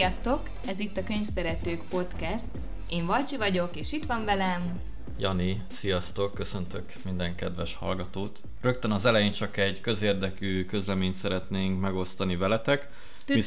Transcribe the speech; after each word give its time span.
Sziasztok! 0.00 0.48
Ez 0.66 0.80
itt 0.80 0.96
a 0.96 1.04
Könyvszeretők 1.04 1.82
Podcast. 1.88 2.44
Én 2.88 3.06
Valcsi 3.06 3.36
vagyok, 3.36 3.76
és 3.76 3.92
itt 3.92 4.04
van 4.04 4.24
velem... 4.24 4.80
Jani, 5.18 5.62
sziasztok, 5.68 6.34
köszöntök 6.34 6.92
minden 7.04 7.34
kedves 7.34 7.74
hallgatót. 7.74 8.40
Rögtön 8.60 8.90
az 8.90 9.04
elején 9.04 9.32
csak 9.32 9.56
egy 9.56 9.80
közérdekű 9.80 10.64
közleményt 10.64 11.14
szeretnénk 11.14 11.80
megosztani 11.80 12.36
veletek. 12.36 12.88
Mi, 13.26 13.42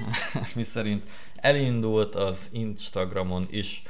mi 0.54 0.62
szerint 0.62 1.08
elindult 1.36 2.14
az 2.14 2.48
Instagramon 2.52 3.46
is 3.50 3.82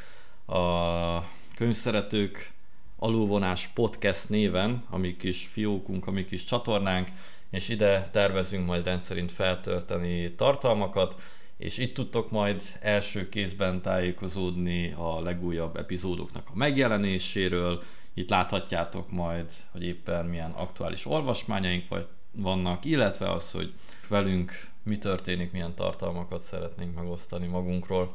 a 0.47 1.21
könyvszeretők 1.55 2.53
alulvonás 2.97 3.67
podcast 3.67 4.29
néven, 4.29 4.85
ami 4.91 5.17
kis 5.17 5.49
fiókunk, 5.53 6.07
ami 6.07 6.25
kis 6.25 6.45
csatornánk, 6.45 7.09
és 7.51 7.69
ide 7.69 8.09
tervezünk 8.13 8.67
majd 8.67 8.85
rendszerint 8.85 9.33
feltölteni 9.33 10.35
tartalmakat, 10.35 11.15
és 11.61 11.79
itt 11.79 11.95
tudtok 11.95 12.31
majd 12.31 12.63
első 12.81 13.29
kézben 13.29 13.83
tájékozódni 13.83 14.93
a 14.93 15.21
legújabb 15.21 15.77
epizódoknak 15.77 16.49
a 16.53 16.57
megjelenéséről, 16.57 17.83
itt 18.15 18.29
láthatjátok 18.29 19.11
majd, 19.11 19.51
hogy 19.71 19.83
éppen 19.83 20.27
milyen 20.27 20.51
aktuális 20.51 21.07
olvasmányaink 21.07 21.89
vagy 21.89 22.07
vannak, 22.33 22.85
illetve 22.85 23.31
az, 23.31 23.51
hogy 23.51 23.73
velünk 24.09 24.69
mi 24.83 24.99
történik, 24.99 25.53
milyen 25.53 25.75
tartalmakat 25.75 26.43
szeretnénk 26.43 26.95
megosztani 26.95 27.47
magunkról. 27.47 28.13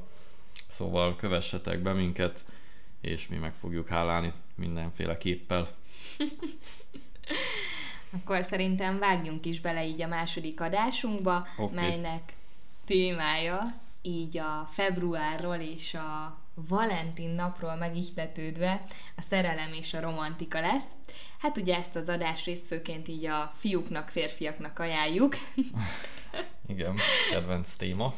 Szóval 0.67 1.15
kövessetek 1.15 1.79
be 1.79 1.93
minket, 1.93 2.45
és 3.01 3.27
mi 3.27 3.35
meg 3.35 3.53
fogjuk 3.59 3.87
hálálni 3.87 4.31
mindenféle 4.55 5.17
képpel. 5.17 5.67
Akkor 8.11 8.43
szerintem 8.43 8.99
vágjunk 8.99 9.45
is 9.45 9.61
bele 9.61 9.85
így 9.85 10.01
a 10.01 10.07
második 10.07 10.61
adásunkba, 10.61 11.45
okay. 11.57 11.75
melynek 11.75 12.34
témája 12.85 13.61
így 14.01 14.37
a 14.37 14.69
februárról 14.73 15.55
és 15.55 15.93
a 15.93 16.39
Valentin 16.53 17.29
napról 17.29 17.75
megihletődve 17.75 18.81
a 19.15 19.21
szerelem 19.21 19.73
és 19.73 19.93
a 19.93 20.01
romantika 20.01 20.59
lesz. 20.59 20.87
Hát 21.39 21.57
ugye 21.57 21.75
ezt 21.77 21.95
az 21.95 22.09
adásrészt 22.09 22.67
főként 22.67 23.07
így 23.07 23.25
a 23.25 23.53
fiúknak, 23.57 24.09
férfiaknak 24.09 24.79
ajánljuk. 24.79 25.35
Igen, 26.67 26.95
kedvenc 27.31 27.73
téma. 27.73 28.13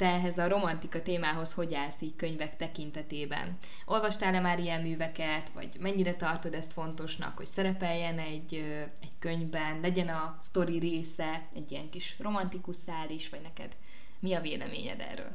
Te 0.00 0.06
ehhez 0.06 0.38
a 0.38 0.48
romantika 0.48 1.02
témához 1.02 1.52
hogy 1.52 1.74
állsz 1.74 2.00
így 2.00 2.16
könyvek 2.16 2.56
tekintetében? 2.56 3.58
Olvastál-e 3.86 4.40
már 4.40 4.58
ilyen 4.58 4.80
műveket, 4.80 5.50
vagy 5.54 5.68
mennyire 5.80 6.14
tartod 6.14 6.54
ezt 6.54 6.72
fontosnak, 6.72 7.36
hogy 7.36 7.46
szerepeljen 7.46 8.18
egy, 8.18 8.54
egy 9.00 9.10
könyvben, 9.18 9.80
legyen 9.80 10.08
a 10.08 10.36
sztori 10.40 10.78
része 10.78 11.48
egy 11.54 11.70
ilyen 11.70 11.90
kis 11.90 12.16
romantikus 12.18 12.76
szál 12.76 13.10
is, 13.10 13.28
vagy 13.28 13.40
neked 13.42 13.76
mi 14.18 14.34
a 14.34 14.40
véleményed 14.40 15.00
erről? 15.00 15.30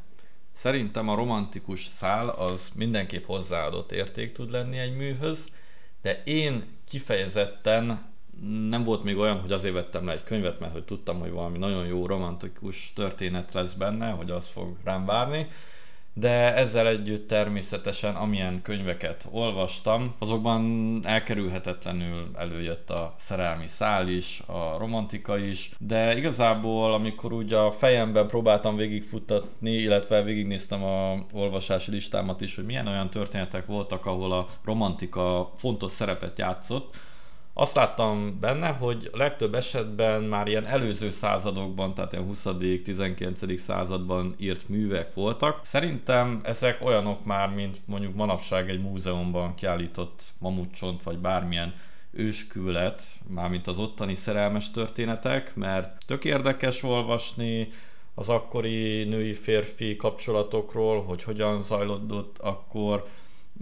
Szerintem 0.52 1.10
a 1.10 1.16
romantikus 1.16 1.86
szál 1.86 2.30
az 2.30 2.72
mindenképp 2.76 3.26
hozzáadott 3.26 3.92
érték 3.92 4.32
tud 4.32 4.52
lenni 4.52 4.78
egy 4.78 4.96
műhöz, 4.96 5.52
de 6.02 6.24
én 6.24 6.64
kifejezetten 6.86 8.15
nem 8.70 8.84
volt 8.84 9.04
még 9.04 9.18
olyan, 9.18 9.40
hogy 9.40 9.52
azért 9.52 9.74
vettem 9.74 10.06
le 10.06 10.12
egy 10.12 10.24
könyvet, 10.24 10.60
mert 10.60 10.74
hogy 10.74 10.84
tudtam, 10.84 11.20
hogy 11.20 11.32
valami 11.32 11.58
nagyon 11.58 11.86
jó 11.86 12.06
romantikus 12.06 12.92
történet 12.96 13.54
lesz 13.54 13.74
benne, 13.74 14.10
hogy 14.10 14.32
az 14.32 14.48
fog 14.48 14.78
rám 14.84 15.06
várni, 15.06 15.48
de 16.18 16.56
ezzel 16.56 16.88
együtt 16.88 17.28
természetesen 17.28 18.16
amilyen 18.16 18.62
könyveket 18.62 19.28
olvastam, 19.32 20.16
azokban 20.20 21.02
elkerülhetetlenül 21.04 22.32
előjött 22.36 22.90
a 22.90 23.14
szerelmi 23.18 23.68
szál 23.68 24.08
is, 24.08 24.42
a 24.46 24.78
romantika 24.78 25.38
is, 25.38 25.72
de 25.78 26.18
igazából 26.18 26.94
amikor 26.94 27.34
úgy 27.34 27.54
a 27.54 27.72
fejemben 27.72 28.28
próbáltam 28.28 28.76
végigfuttatni, 28.76 29.72
illetve 29.72 30.24
végignéztem 30.24 30.84
a 30.84 31.26
olvasási 31.34 31.92
listámat 31.92 32.42
is, 32.42 32.56
hogy 32.56 32.66
milyen 32.66 32.88
olyan 32.88 33.10
történetek 33.10 33.66
voltak, 33.66 34.06
ahol 34.06 34.32
a 34.32 34.48
romantika 34.64 35.54
fontos 35.58 35.92
szerepet 35.92 36.38
játszott, 36.38 36.96
azt 37.58 37.76
láttam 37.76 38.38
benne, 38.40 38.68
hogy 38.68 39.10
a 39.14 39.18
legtöbb 39.18 39.56
esetben 39.56 40.24
már 40.24 40.48
ilyen 40.48 40.66
előző 40.66 41.10
századokban, 41.10 41.94
tehát 41.94 42.14
ilyen 42.14 42.26
20 42.26 42.48
19 42.84 43.60
században 43.60 44.36
írt 44.38 44.70
művek 44.70 45.14
voltak. 45.14 45.60
Szerintem 45.64 46.40
ezek 46.44 46.86
olyanok 46.86 47.26
már, 47.26 47.50
mint 47.50 47.78
mondjuk 47.86 48.16
manapság 48.16 48.70
egy 48.70 48.82
múzeumban 48.82 49.56
kiállított 49.56 50.24
mamutcsont, 50.38 51.04
vagy 51.04 51.18
bármilyen 51.18 51.74
őskület, 52.12 53.04
mármint 53.28 53.68
az 53.68 53.80
ottani 53.80 54.14
szerelmes 54.14 54.72
történetek, 54.72 55.56
mert 55.56 56.06
tök 56.06 56.26
érdekes 56.26 56.84
olvasni 56.84 57.68
az 58.14 58.30
akkori 58.30 59.04
női-férfi 59.04 59.96
kapcsolatokról, 59.96 61.04
hogy 61.04 61.24
hogyan 61.24 61.62
zajlott 61.62 62.38
akkor 62.38 63.08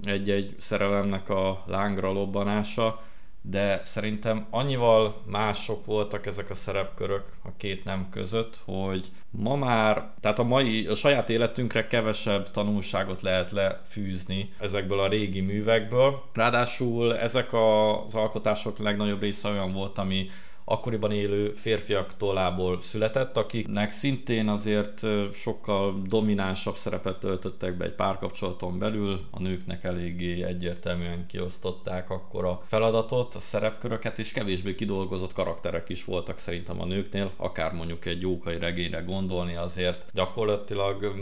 egy-egy 0.04 0.56
szerelemnek 0.58 1.30
a 1.30 1.64
lángra 1.68 2.12
lobbanása, 2.12 3.12
de 3.46 3.82
szerintem 3.84 4.46
annyival 4.50 5.22
mások 5.26 5.86
voltak 5.86 6.26
ezek 6.26 6.50
a 6.50 6.54
szerepkörök 6.54 7.24
a 7.44 7.50
két 7.58 7.84
nem 7.84 8.08
között, 8.10 8.60
hogy 8.66 9.12
ma 9.30 9.56
már, 9.56 10.12
tehát 10.20 10.40
a 10.40 10.44
mai, 10.44 10.88
a 10.88 10.96
saját 10.96 11.30
életünkre 11.30 11.88
kevesebb 11.88 12.52
tanulságot 12.52 13.22
lehet 13.22 13.52
lefűzni 13.52 14.54
ezekből 14.60 15.00
a 15.00 15.08
régi 15.08 15.42
művekből. 15.42 16.24
Ráadásul 16.34 17.18
ezek 17.18 17.54
az 17.54 18.16
alkotások 18.16 18.78
legnagyobb 18.78 19.22
része 19.22 19.50
olyan 19.50 19.74
volt, 19.74 19.98
ami 19.98 20.28
akkoriban 20.66 21.12
élő 21.12 21.54
férfiak 21.54 22.18
tollából 22.18 22.82
született, 22.82 23.38
akiknek 23.38 23.92
szintén 23.92 24.48
azért 24.48 25.02
sokkal 25.34 26.02
dominánsabb 26.06 26.76
szerepet 26.76 27.20
töltöttek 27.20 27.78
be 27.78 27.86
egy 27.86 27.94
párkapcsolaton 27.96 28.80
belül, 28.80 29.20
a 29.32 29.40
nőknek 29.40 29.84
eléggé 29.84 30.44
egyértelműen 30.44 31.26
kiosztották 31.28 32.10
akkor 32.10 32.46
a 32.46 32.62
feladatot, 32.66 33.36
a 33.36 33.40
szerepköröket, 33.40 34.20
és 34.20 34.32
kevésbé 34.32 34.76
kidolgozott 34.76 35.34
karakterek 35.34 35.90
is 35.90 36.06
voltak 36.06 36.38
szerintem 36.38 36.82
a 36.82 36.86
nőknél, 36.86 37.32
akár 37.38 37.74
mondjuk 37.74 38.06
egy 38.06 38.22
jókai 38.22 38.58
regényre 38.58 39.00
gondolni 39.00 39.56
azért. 39.56 40.06
Gyakorlatilag 40.14 41.14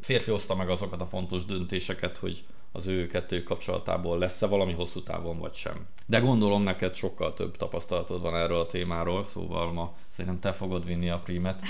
férfi 0.00 0.30
hozta 0.30 0.54
meg 0.54 0.68
azokat 0.68 1.00
a 1.00 1.06
fontos 1.06 1.44
döntéseket, 1.44 2.16
hogy 2.16 2.44
az 2.78 2.86
ő 2.86 3.06
kettő 3.06 3.42
kapcsolatából 3.42 4.18
lesz-e 4.18 4.46
valami 4.46 4.72
hosszú 4.72 5.02
távon, 5.02 5.38
vagy 5.38 5.54
sem. 5.54 5.86
De 6.06 6.18
gondolom 6.18 6.62
neked 6.62 6.94
sokkal 6.94 7.34
több 7.34 7.56
tapasztalatod 7.56 8.20
van 8.20 8.36
erről 8.36 8.60
a 8.60 8.66
témáról, 8.66 9.24
szóval 9.24 9.72
ma 9.72 9.96
szerintem 10.08 10.40
te 10.40 10.52
fogod 10.52 10.86
vinni 10.86 11.10
a 11.10 11.18
prímet. 11.18 11.62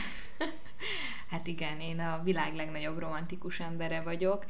hát 1.31 1.47
igen, 1.47 1.81
én 1.81 2.01
a 2.01 2.21
világ 2.25 2.55
legnagyobb 2.55 2.99
romantikus 2.99 3.61
embere 3.61 4.01
vagyok, 4.01 4.47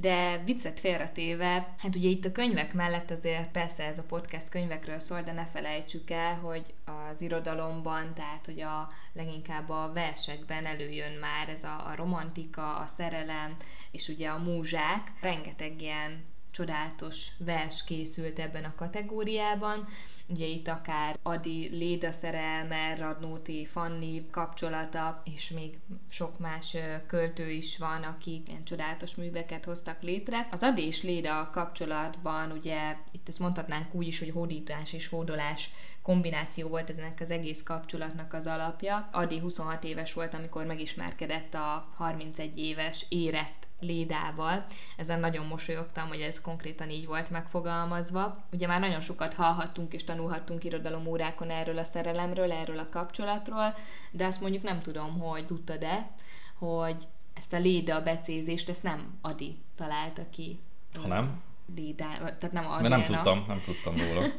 de 0.00 0.42
viccet 0.44 0.80
félretéve, 0.80 1.74
hát 1.78 1.96
ugye 1.96 2.08
itt 2.08 2.24
a 2.24 2.32
könyvek 2.32 2.72
mellett 2.72 3.10
azért 3.10 3.50
persze 3.50 3.84
ez 3.84 3.98
a 3.98 4.02
podcast 4.02 4.48
könyvekről 4.48 4.98
szól, 4.98 5.22
de 5.22 5.32
ne 5.32 5.44
felejtsük 5.44 6.10
el, 6.10 6.34
hogy 6.34 6.74
az 6.84 7.20
irodalomban, 7.20 8.14
tehát 8.14 8.44
hogy 8.44 8.60
a 8.60 8.88
leginkább 9.12 9.70
a 9.70 9.90
versekben 9.94 10.66
előjön 10.66 11.12
már 11.12 11.48
ez 11.48 11.64
a, 11.64 11.86
a 11.86 11.94
romantika, 11.94 12.76
a 12.76 12.86
szerelem, 12.86 13.56
és 13.90 14.08
ugye 14.08 14.28
a 14.28 14.38
múzsák, 14.38 15.12
rengeteg 15.20 15.82
ilyen 15.82 16.24
csodálatos 16.56 17.26
vers 17.38 17.84
készült 17.84 18.38
ebben 18.38 18.64
a 18.64 18.74
kategóriában, 18.74 19.86
Ugye 20.28 20.46
itt 20.46 20.68
akár 20.68 21.18
Adi 21.22 21.68
Léda 21.68 22.12
szerelme, 22.12 22.94
Radnóti 22.94 23.66
Fanni 23.66 24.26
kapcsolata, 24.30 25.22
és 25.34 25.50
még 25.50 25.78
sok 26.08 26.38
más 26.38 26.76
költő 27.06 27.50
is 27.50 27.78
van, 27.78 28.02
akik 28.02 28.48
ilyen 28.48 28.64
csodálatos 28.64 29.14
műveket 29.14 29.64
hoztak 29.64 30.02
létre. 30.02 30.48
Az 30.50 30.62
Adi 30.62 30.82
és 30.86 31.02
Léda 31.02 31.50
kapcsolatban 31.52 32.50
ugye 32.50 32.96
itt 33.10 33.28
ezt 33.28 33.38
mondhatnánk 33.38 33.94
úgy 33.94 34.06
is, 34.06 34.18
hogy 34.18 34.30
hódítás 34.30 34.92
és 34.92 35.08
hódolás 35.08 35.70
kombináció 36.02 36.68
volt 36.68 36.90
ezenek 36.90 37.20
az 37.20 37.30
egész 37.30 37.62
kapcsolatnak 37.62 38.32
az 38.32 38.46
alapja. 38.46 39.08
Adi 39.12 39.38
26 39.38 39.84
éves 39.84 40.12
volt, 40.12 40.34
amikor 40.34 40.64
megismerkedett 40.64 41.54
a 41.54 41.92
31 41.96 42.58
éves 42.58 43.06
érett 43.08 43.65
Lédával. 43.80 44.66
Ezen 44.96 45.20
nagyon 45.20 45.46
mosolyogtam, 45.46 46.08
hogy 46.08 46.20
ez 46.20 46.40
konkrétan 46.40 46.90
így 46.90 47.06
volt 47.06 47.30
megfogalmazva. 47.30 48.44
Ugye 48.52 48.66
már 48.66 48.80
nagyon 48.80 49.00
sokat 49.00 49.34
hallhattunk 49.34 49.92
és 49.92 50.04
tanulhattunk 50.04 50.64
irodalomórákon 50.64 51.50
erről 51.50 51.78
a 51.78 51.84
szerelemről, 51.84 52.52
erről 52.52 52.78
a 52.78 52.88
kapcsolatról, 52.88 53.74
de 54.10 54.26
azt 54.26 54.40
mondjuk 54.40 54.62
nem 54.62 54.80
tudom, 54.80 55.18
hogy 55.18 55.46
tudtad-e, 55.46 56.10
hogy 56.58 56.96
ezt 57.34 57.52
a 57.52 57.58
Léda 57.58 58.02
becézést, 58.02 58.68
ezt 58.68 58.82
nem 58.82 59.18
Adi 59.20 59.56
találta 59.76 60.22
ki. 60.30 60.60
Ha 60.94 61.06
nem? 61.06 61.42
Léda, 61.74 62.04
tehát 62.18 62.52
nem 62.52 62.66
Adriana. 62.66 62.96
Mert 62.96 63.08
nem 63.08 63.22
tudtam, 63.22 63.44
nem 63.48 63.62
tudtam 63.64 63.94
róla. 63.96 64.26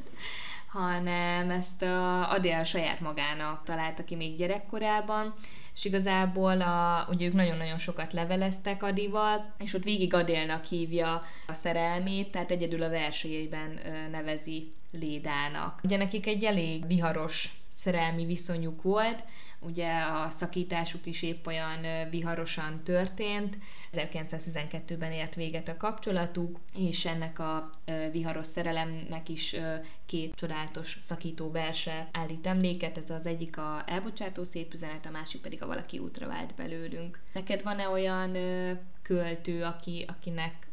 hanem 0.78 1.50
ezt 1.50 1.82
a 1.82 2.32
Adél 2.32 2.64
saját 2.64 3.00
magának 3.00 3.64
találta 3.64 4.04
ki 4.04 4.16
még 4.16 4.38
gyerekkorában, 4.38 5.34
és 5.74 5.86
igazából 5.86 6.62
a, 6.62 7.08
ugye 7.10 7.26
ők 7.26 7.34
nagyon-nagyon 7.34 7.78
sokat 7.78 8.14
leveleztek 8.14 8.84
Adival, 8.84 9.54
és 9.58 9.74
ott 9.74 9.84
végig 9.84 10.14
Adélnak 10.14 10.66
hívja 10.66 11.22
a 11.48 11.54
szerelmét, 11.54 12.32
tehát 12.32 12.52
egyedül 12.52 12.84
a 12.84 12.90
verseiben 12.90 13.80
nevezi 14.12 14.70
Lédának. 14.92 15.80
Ugye 15.84 15.98
nekik 15.98 16.28
egy 16.28 16.44
elég 16.44 16.88
viharos 16.88 17.52
szerelmi 17.76 18.26
viszonyuk 18.26 18.82
volt, 18.82 19.24
ugye 19.60 20.02
a 20.02 20.30
szakításuk 20.30 21.06
is 21.06 21.22
épp 21.22 21.46
olyan 21.48 22.10
viharosan 22.10 22.84
történt, 22.84 23.58
1912-ben 23.94 25.12
ért 25.12 25.36
véget 25.36 25.68
a 25.68 25.78
kapcsolatuk, 25.78 26.60
és 26.76 27.06
ennek 27.06 27.40
a 27.40 27.70
viharos 28.12 28.46
szerelemnek 28.46 29.30
is 29.30 29.56
két 30.06 30.36
csodálatos 30.36 31.00
szakító 31.08 31.52
verse 31.52 32.08
állít 32.12 32.48
emléket, 32.48 32.98
ez 32.98 33.10
az 33.10 33.26
egyik 33.26 33.58
a 33.58 33.84
elbocsátó 33.86 34.44
szép 34.44 34.74
üzenet, 34.74 35.06
a 35.06 35.12
másik 35.12 35.42
pedig 35.42 35.64
a 35.64 35.68
valaki 35.68 35.98
útra 36.00 36.28
vált 36.28 36.56
belőlünk. 36.56 37.20
Neked 37.34 37.64
van-e 37.64 37.90
olyan 37.90 38.38
költő, 39.02 39.64
aki, 39.64 40.06
akinek 40.08 40.68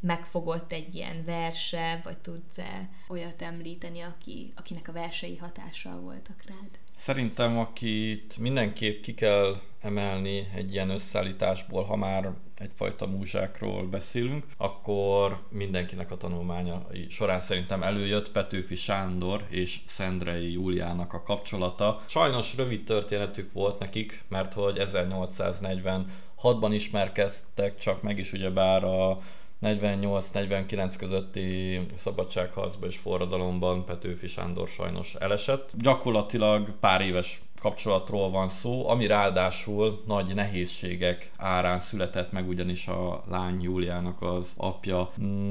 megfogott 0.00 0.72
egy 0.72 0.94
ilyen 0.94 1.24
verse, 1.24 2.00
vagy 2.04 2.18
tudsz-e 2.18 2.88
olyat 3.08 3.42
említeni, 3.42 4.00
aki, 4.00 4.52
akinek 4.56 4.88
a 4.88 4.92
versei 4.92 5.36
hatással 5.36 6.00
voltak 6.00 6.42
rád? 6.48 6.78
Szerintem, 6.94 7.58
akit 7.58 8.36
mindenképp 8.38 9.02
ki 9.02 9.14
kell 9.14 9.56
emelni 9.80 10.48
egy 10.54 10.72
ilyen 10.72 10.90
összeállításból, 10.90 11.84
ha 11.84 11.96
már 11.96 12.30
egyfajta 12.58 13.06
múzsákról 13.06 13.82
beszélünk, 13.82 14.44
akkor 14.56 15.42
mindenkinek 15.48 16.10
a 16.10 16.16
tanulmánya 16.16 16.86
során 17.08 17.40
szerintem 17.40 17.82
előjött 17.82 18.32
Petőfi 18.32 18.74
Sándor 18.74 19.46
és 19.48 19.80
Szendrei 19.86 20.52
Júliának 20.52 21.12
a 21.12 21.22
kapcsolata. 21.22 22.02
Sajnos 22.06 22.56
rövid 22.56 22.84
történetük 22.84 23.52
volt 23.52 23.78
nekik, 23.78 24.24
mert 24.28 24.52
hogy 24.52 24.76
1846-ban 24.80 26.70
ismerkedtek, 26.70 27.78
csak 27.78 28.02
meg 28.02 28.18
is 28.18 28.32
ugyebár 28.32 28.84
a 28.84 29.18
48-49 29.64 30.94
közötti 30.98 31.80
szabadságharcban 31.94 32.88
és 32.88 32.96
forradalomban 32.96 33.84
Petőfi 33.84 34.26
Sándor 34.26 34.68
sajnos 34.68 35.14
elesett. 35.14 35.72
Gyakorlatilag 35.78 36.70
pár 36.80 37.00
éves 37.00 37.42
kapcsolatról 37.64 38.30
van 38.30 38.48
szó, 38.48 38.88
ami 38.88 39.06
ráadásul 39.06 40.02
nagy 40.06 40.34
nehézségek 40.34 41.30
árán 41.36 41.78
született 41.78 42.32
meg, 42.32 42.48
ugyanis 42.48 42.86
a 42.86 43.24
lány 43.30 43.62
Júliának 43.62 44.22
az 44.22 44.54
apja 44.56 45.10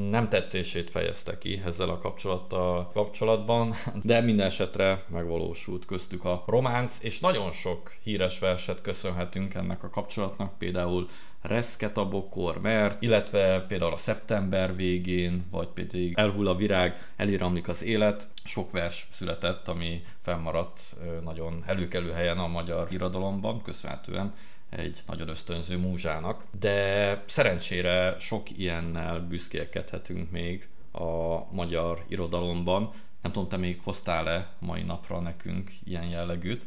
nem 0.10 0.30
tetszését 0.30 0.90
fejezte 0.90 1.38
ki 1.38 1.62
ezzel 1.66 1.90
a 1.90 2.00
kapcsolattal 2.00 2.90
kapcsolatban, 2.94 3.74
de 4.04 4.22
minden 4.22 4.46
esetre 4.46 5.06
megvalósult 5.08 5.86
köztük 5.86 6.26
a 6.26 6.44
románc, 6.48 7.00
és 7.02 7.20
nagyon 7.20 7.52
sok 7.52 7.96
híres 8.04 8.40
verset 8.40 8.82
köszönhetünk 8.82 9.54
ennek 9.54 9.84
a 9.84 9.90
kapcsolatnak, 9.90 10.58
például 10.58 11.08
reszket 11.44 11.98
a 11.98 12.08
bokor, 12.08 12.62
mert, 12.62 13.02
illetve 13.02 13.66
például 13.68 13.94
a 13.94 13.98
szeptember 13.98 14.76
végén, 14.76 15.46
vagy 15.52 15.68
pedig 15.68 16.14
elhull 16.18 16.48
a 16.48 16.56
virág, 16.56 17.08
eliramlik 17.16 17.68
az 17.68 17.84
élet, 17.84 18.28
sok 18.44 18.72
vers 18.72 19.08
született, 19.12 19.68
ami 19.68 20.04
fennmaradt 20.22 20.96
nagyon 21.24 21.64
előkelő 21.66 22.12
helyen 22.12 22.38
a 22.38 22.48
magyar 22.48 22.88
irodalomban, 22.92 23.62
köszönhetően 23.62 24.34
egy 24.70 25.02
nagyon 25.08 25.28
ösztönző 25.28 25.78
múzsának, 25.78 26.44
de 26.60 27.24
szerencsére 27.28 28.16
sok 28.20 28.58
ilyennel 28.58 29.20
büszkélkedhetünk 29.20 30.32
még 30.32 30.68
a 30.92 31.38
magyar 31.52 32.04
irodalomban. 32.08 32.92
Nem 33.22 33.32
tudom, 33.32 33.50
te 33.50 33.58
még 33.58 33.80
hoztál-e 33.84 34.54
mai 34.60 34.82
napra 34.82 35.20
nekünk 35.20 35.72
ilyen 35.84 36.08
jellegűt? 36.08 36.64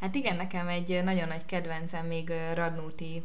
Hát 0.00 0.14
igen, 0.14 0.36
nekem 0.36 0.68
egy 0.68 1.00
nagyon 1.04 1.28
nagy 1.28 1.46
kedvencem 1.46 2.06
még 2.06 2.32
Radnóti 2.54 3.22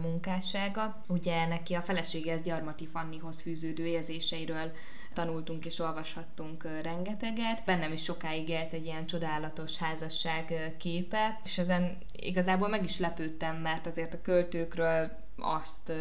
munkássága. 0.00 1.02
Ugye 1.06 1.46
neki 1.46 1.74
a 1.74 1.82
felesége 1.82 2.32
ez 2.32 2.42
Gyarmati 2.42 2.86
Fannihoz 2.86 3.42
fűződő 3.42 3.86
érzéseiről 3.86 4.72
tanultunk 5.12 5.64
és 5.64 5.78
olvashattunk 5.78 6.66
rengeteget. 6.82 7.64
Bennem 7.64 7.92
is 7.92 8.02
sokáig 8.02 8.48
élt 8.48 8.72
egy 8.72 8.84
ilyen 8.84 9.06
csodálatos 9.06 9.78
házasság 9.78 10.74
képe, 10.78 11.40
és 11.44 11.58
ezen 11.58 11.98
igazából 12.12 12.68
meg 12.68 12.84
is 12.84 12.98
lepődtem, 12.98 13.56
mert 13.56 13.86
azért 13.86 14.14
a 14.14 14.22
költőkről 14.22 15.10
azt 15.38 15.92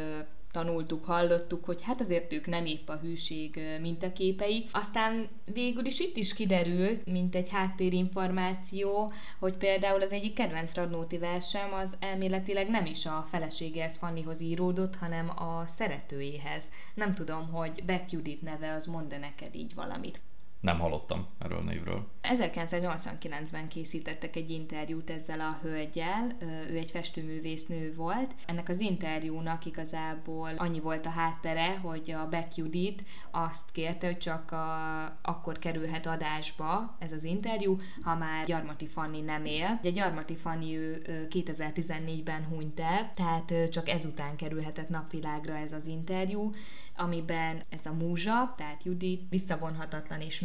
tanultuk, 0.51 1.05
hallottuk, 1.05 1.65
hogy 1.65 1.81
hát 1.83 1.99
azért 1.99 2.33
ők 2.33 2.47
nem 2.47 2.65
épp 2.65 2.89
a 2.89 2.99
hűség 3.01 3.59
mintaképei. 3.81 4.65
Aztán 4.71 5.27
végül 5.53 5.85
is 5.85 5.99
itt 5.99 6.17
is 6.17 6.33
kiderült, 6.33 7.05
mint 7.05 7.35
egy 7.35 7.49
háttérinformáció, 7.49 9.11
hogy 9.39 9.53
például 9.53 10.01
az 10.01 10.11
egyik 10.11 10.33
kedvenc 10.33 10.73
Radnóti 10.73 11.17
versem 11.17 11.73
az 11.73 11.95
elméletileg 11.99 12.69
nem 12.69 12.85
is 12.85 13.05
a 13.05 13.27
feleségehez 13.29 13.97
Fannihoz 13.97 14.41
íródott, 14.41 14.95
hanem 14.95 15.29
a 15.29 15.63
szeretőjéhez. 15.67 16.63
Nem 16.93 17.13
tudom, 17.13 17.51
hogy 17.51 17.83
Beck 17.85 18.11
Judit 18.11 18.41
neve 18.41 18.73
az 18.73 18.85
mond 18.85 19.19
neked 19.19 19.55
így 19.55 19.73
valamit 19.75 20.19
nem 20.59 20.79
hallottam 20.79 21.27
erről 21.39 21.57
a 21.57 21.61
névről. 21.61 22.07
1989-ben 22.21 23.67
készítettek 23.67 24.35
egy 24.35 24.49
interjút 24.51 25.09
ezzel 25.09 25.39
a 25.39 25.57
hölgyel, 25.61 26.35
ő 26.69 26.77
egy 26.77 26.91
festőművésznő 26.91 27.93
volt. 27.95 28.35
Ennek 28.45 28.69
az 28.69 28.79
interjúnak 28.79 29.65
igazából 29.65 30.49
annyi 30.57 30.79
volt 30.79 31.05
a 31.05 31.09
háttere, 31.09 31.77
hogy 31.77 32.11
a 32.11 32.27
Beck 32.27 32.55
Judit 32.55 33.03
azt 33.31 33.71
kérte, 33.71 34.07
hogy 34.07 34.17
csak 34.17 34.51
a, 34.51 35.03
akkor 35.21 35.59
kerülhet 35.59 36.05
adásba 36.05 36.95
ez 36.99 37.11
az 37.11 37.23
interjú, 37.23 37.75
ha 38.01 38.15
már 38.15 38.45
Gyarmati 38.45 38.87
Fanni 38.87 39.21
nem 39.21 39.45
él. 39.45 39.79
Ugye 39.79 39.91
Gyarmati 39.91 40.35
Fanni 40.35 40.77
ő 40.77 41.01
2014-ben 41.29 42.45
hunyt 42.45 42.79
el, 42.79 43.11
tehát 43.15 43.69
csak 43.69 43.89
ezután 43.89 44.35
kerülhetett 44.35 44.89
napvilágra 44.89 45.57
ez 45.57 45.71
az 45.71 45.85
interjú, 45.85 46.49
amiben 46.99 47.61
ez 47.69 47.85
a 47.85 47.93
múzsa, 47.93 48.53
tehát 48.57 48.83
Judit 48.83 49.29
visszavonhatatlan 49.29 50.21
és 50.21 50.43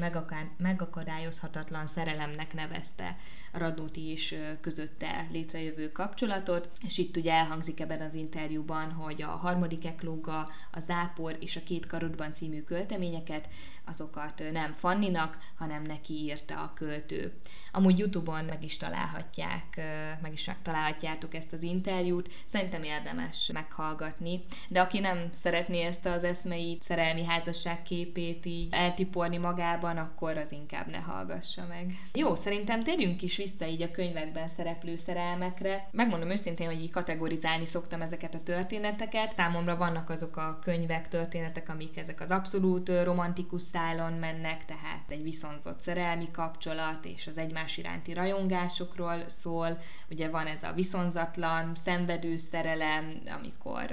megakadályozhatatlan 0.56 1.86
szerelemnek 1.86 2.54
nevezte 2.54 3.16
Radnóti 3.52 4.10
is 4.10 4.34
közötte 4.60 5.26
létrejövő 5.30 5.92
kapcsolatot, 5.92 6.68
és 6.80 6.98
itt 6.98 7.16
ugye 7.16 7.32
elhangzik 7.32 7.80
ebben 7.80 8.00
az 8.00 8.14
interjúban, 8.14 8.92
hogy 8.92 9.22
a 9.22 9.26
harmadik 9.26 9.86
eklóga, 9.86 10.48
a 10.72 10.80
zápor 10.86 11.36
és 11.40 11.56
a 11.56 11.62
két 11.62 11.86
karodban 11.86 12.34
című 12.34 12.62
költeményeket, 12.62 13.48
azokat 13.86 14.42
nem 14.52 14.74
Fanninak, 14.78 15.38
hanem 15.58 15.82
neki 15.82 16.12
írta 16.12 16.54
a 16.54 16.72
költő. 16.74 17.32
Amúgy 17.72 17.98
Youtube-on 17.98 18.44
meg 18.44 18.64
is 18.64 18.76
találhatják, 18.76 19.80
meg 20.22 20.32
is 20.32 20.44
megtalálhatjátok 20.44 21.34
ezt 21.34 21.52
az 21.52 21.62
interjút, 21.62 22.28
szerintem 22.52 22.82
érdemes 22.82 23.50
meghallgatni, 23.52 24.40
de 24.68 24.80
aki 24.80 24.98
nem 24.98 25.28
szeretné 25.42 25.82
ezt 25.82 26.06
az 26.06 26.24
eszmei 26.24 26.78
szerelmi 26.80 27.24
házasság 27.24 27.82
képét 27.82 28.46
így 28.46 28.68
eltiporni 28.70 29.36
magában, 29.36 29.96
akkor 29.96 30.36
az 30.36 30.52
inkább 30.52 30.90
ne 30.90 30.98
hallgassa 30.98 31.66
meg. 31.66 31.94
Jó, 32.12 32.34
szerintem 32.34 32.82
térjünk 32.82 33.22
is 33.22 33.36
vissza 33.36 33.66
így 33.66 33.82
a 33.82 33.90
könyvekben 33.90 34.48
szereplő 34.48 34.96
szerelmekre. 34.96 35.88
Megmondom 35.90 36.30
őszintén, 36.30 36.66
hogy 36.66 36.80
így 36.80 36.90
kategorizálni 36.90 37.66
szoktam 37.66 38.00
ezeket 38.00 38.34
a 38.34 38.42
történeteket. 38.42 39.34
Számomra 39.34 39.76
vannak 39.76 40.10
azok 40.10 40.36
a 40.36 40.58
könyvek, 40.62 41.08
történetek, 41.08 41.68
amik 41.68 41.96
ezek 41.96 42.20
az 42.20 42.30
abszolút 42.30 42.90
romantikus 43.02 43.62
szálon 43.74 44.12
mennek, 44.12 44.64
tehát 44.64 45.04
egy 45.08 45.22
viszonzott 45.22 45.80
szerelmi 45.80 46.30
kapcsolat 46.30 47.04
és 47.04 47.26
az 47.26 47.38
egymás 47.38 47.76
iránti 47.78 48.12
rajongásokról 48.12 49.28
szól. 49.28 49.78
Ugye 50.10 50.28
van 50.28 50.46
ez 50.46 50.62
a 50.62 50.72
viszonzatlan, 50.72 51.72
szenvedő 51.84 52.36
szerelem, 52.36 53.22
amikor 53.26 53.92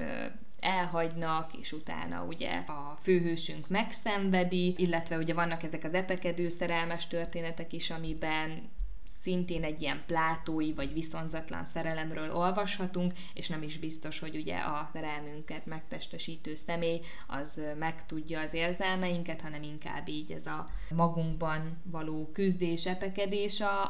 elhagynak, 0.59 1.53
és 1.53 1.71
utána 1.71 2.23
ugye 2.23 2.57
a 2.57 2.97
főhősünk 3.01 3.67
megszenvedi, 3.67 4.75
illetve 4.77 5.17
ugye 5.17 5.33
vannak 5.33 5.63
ezek 5.63 5.83
az 5.83 5.93
epekedő 5.93 6.49
szerelmes 6.49 7.07
történetek 7.07 7.73
is, 7.73 7.89
amiben 7.89 8.69
szintén 9.21 9.63
egy 9.63 9.81
ilyen 9.81 10.03
plátói 10.05 10.73
vagy 10.73 10.93
viszonzatlan 10.93 11.65
szerelemről 11.65 12.35
olvashatunk, 12.35 13.13
és 13.33 13.47
nem 13.47 13.63
is 13.63 13.77
biztos, 13.77 14.19
hogy 14.19 14.35
ugye 14.35 14.57
a 14.57 14.89
szerelmünket 14.93 15.65
megtestesítő 15.65 16.55
személy 16.55 16.99
az 17.27 17.61
megtudja 17.79 18.39
az 18.39 18.53
érzelmeinket, 18.53 19.41
hanem 19.41 19.63
inkább 19.63 20.07
így 20.07 20.31
ez 20.31 20.45
a 20.45 20.65
magunkban 20.95 21.81
való 21.83 22.29
küzdés, 22.33 22.85
epekedés 22.85 23.61
a, 23.61 23.81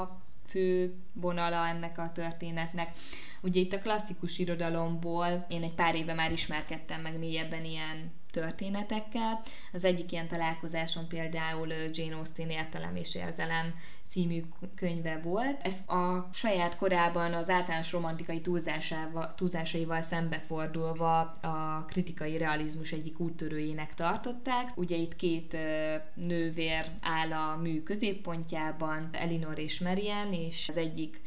a 0.00 0.24
fő 0.48 0.94
vonala 1.12 1.66
ennek 1.66 1.98
a 1.98 2.12
történetnek. 2.12 2.96
Ugye 3.40 3.60
itt 3.60 3.72
a 3.72 3.80
klasszikus 3.80 4.38
irodalomból 4.38 5.46
én 5.48 5.62
egy 5.62 5.74
pár 5.74 5.94
éve 5.94 6.14
már 6.14 6.32
ismerkedtem 6.32 7.00
meg 7.00 7.18
mélyebben 7.18 7.64
ilyen 7.64 8.12
történetekkel. 8.30 9.42
Az 9.72 9.84
egyik 9.84 10.12
ilyen 10.12 10.28
találkozáson 10.28 11.08
például 11.08 11.68
Jane 11.92 12.16
Austen 12.16 12.50
értelem 12.50 12.96
és 12.96 13.14
érzelem 13.14 13.74
című 14.16 14.42
könyve 14.74 15.20
volt. 15.22 15.60
Ezt 15.62 15.88
a 15.88 16.28
saját 16.32 16.76
korában 16.76 17.32
az 17.32 17.50
általános 17.50 17.92
romantikai 17.92 18.40
túlzásaival 19.36 20.00
szembefordulva 20.00 21.20
a 21.20 21.84
kritikai 21.88 22.36
realizmus 22.38 22.92
egyik 22.92 23.20
úttörőjének 23.20 23.94
tartották. 23.94 24.76
Ugye 24.76 24.96
itt 24.96 25.16
két 25.16 25.56
nővér 26.14 26.84
áll 27.00 27.32
a 27.32 27.56
mű 27.56 27.82
középpontjában, 27.82 29.08
Elinor 29.12 29.58
és 29.58 29.80
Marian, 29.80 30.32
és 30.32 30.68
az 30.68 30.76
egyik 30.76 31.20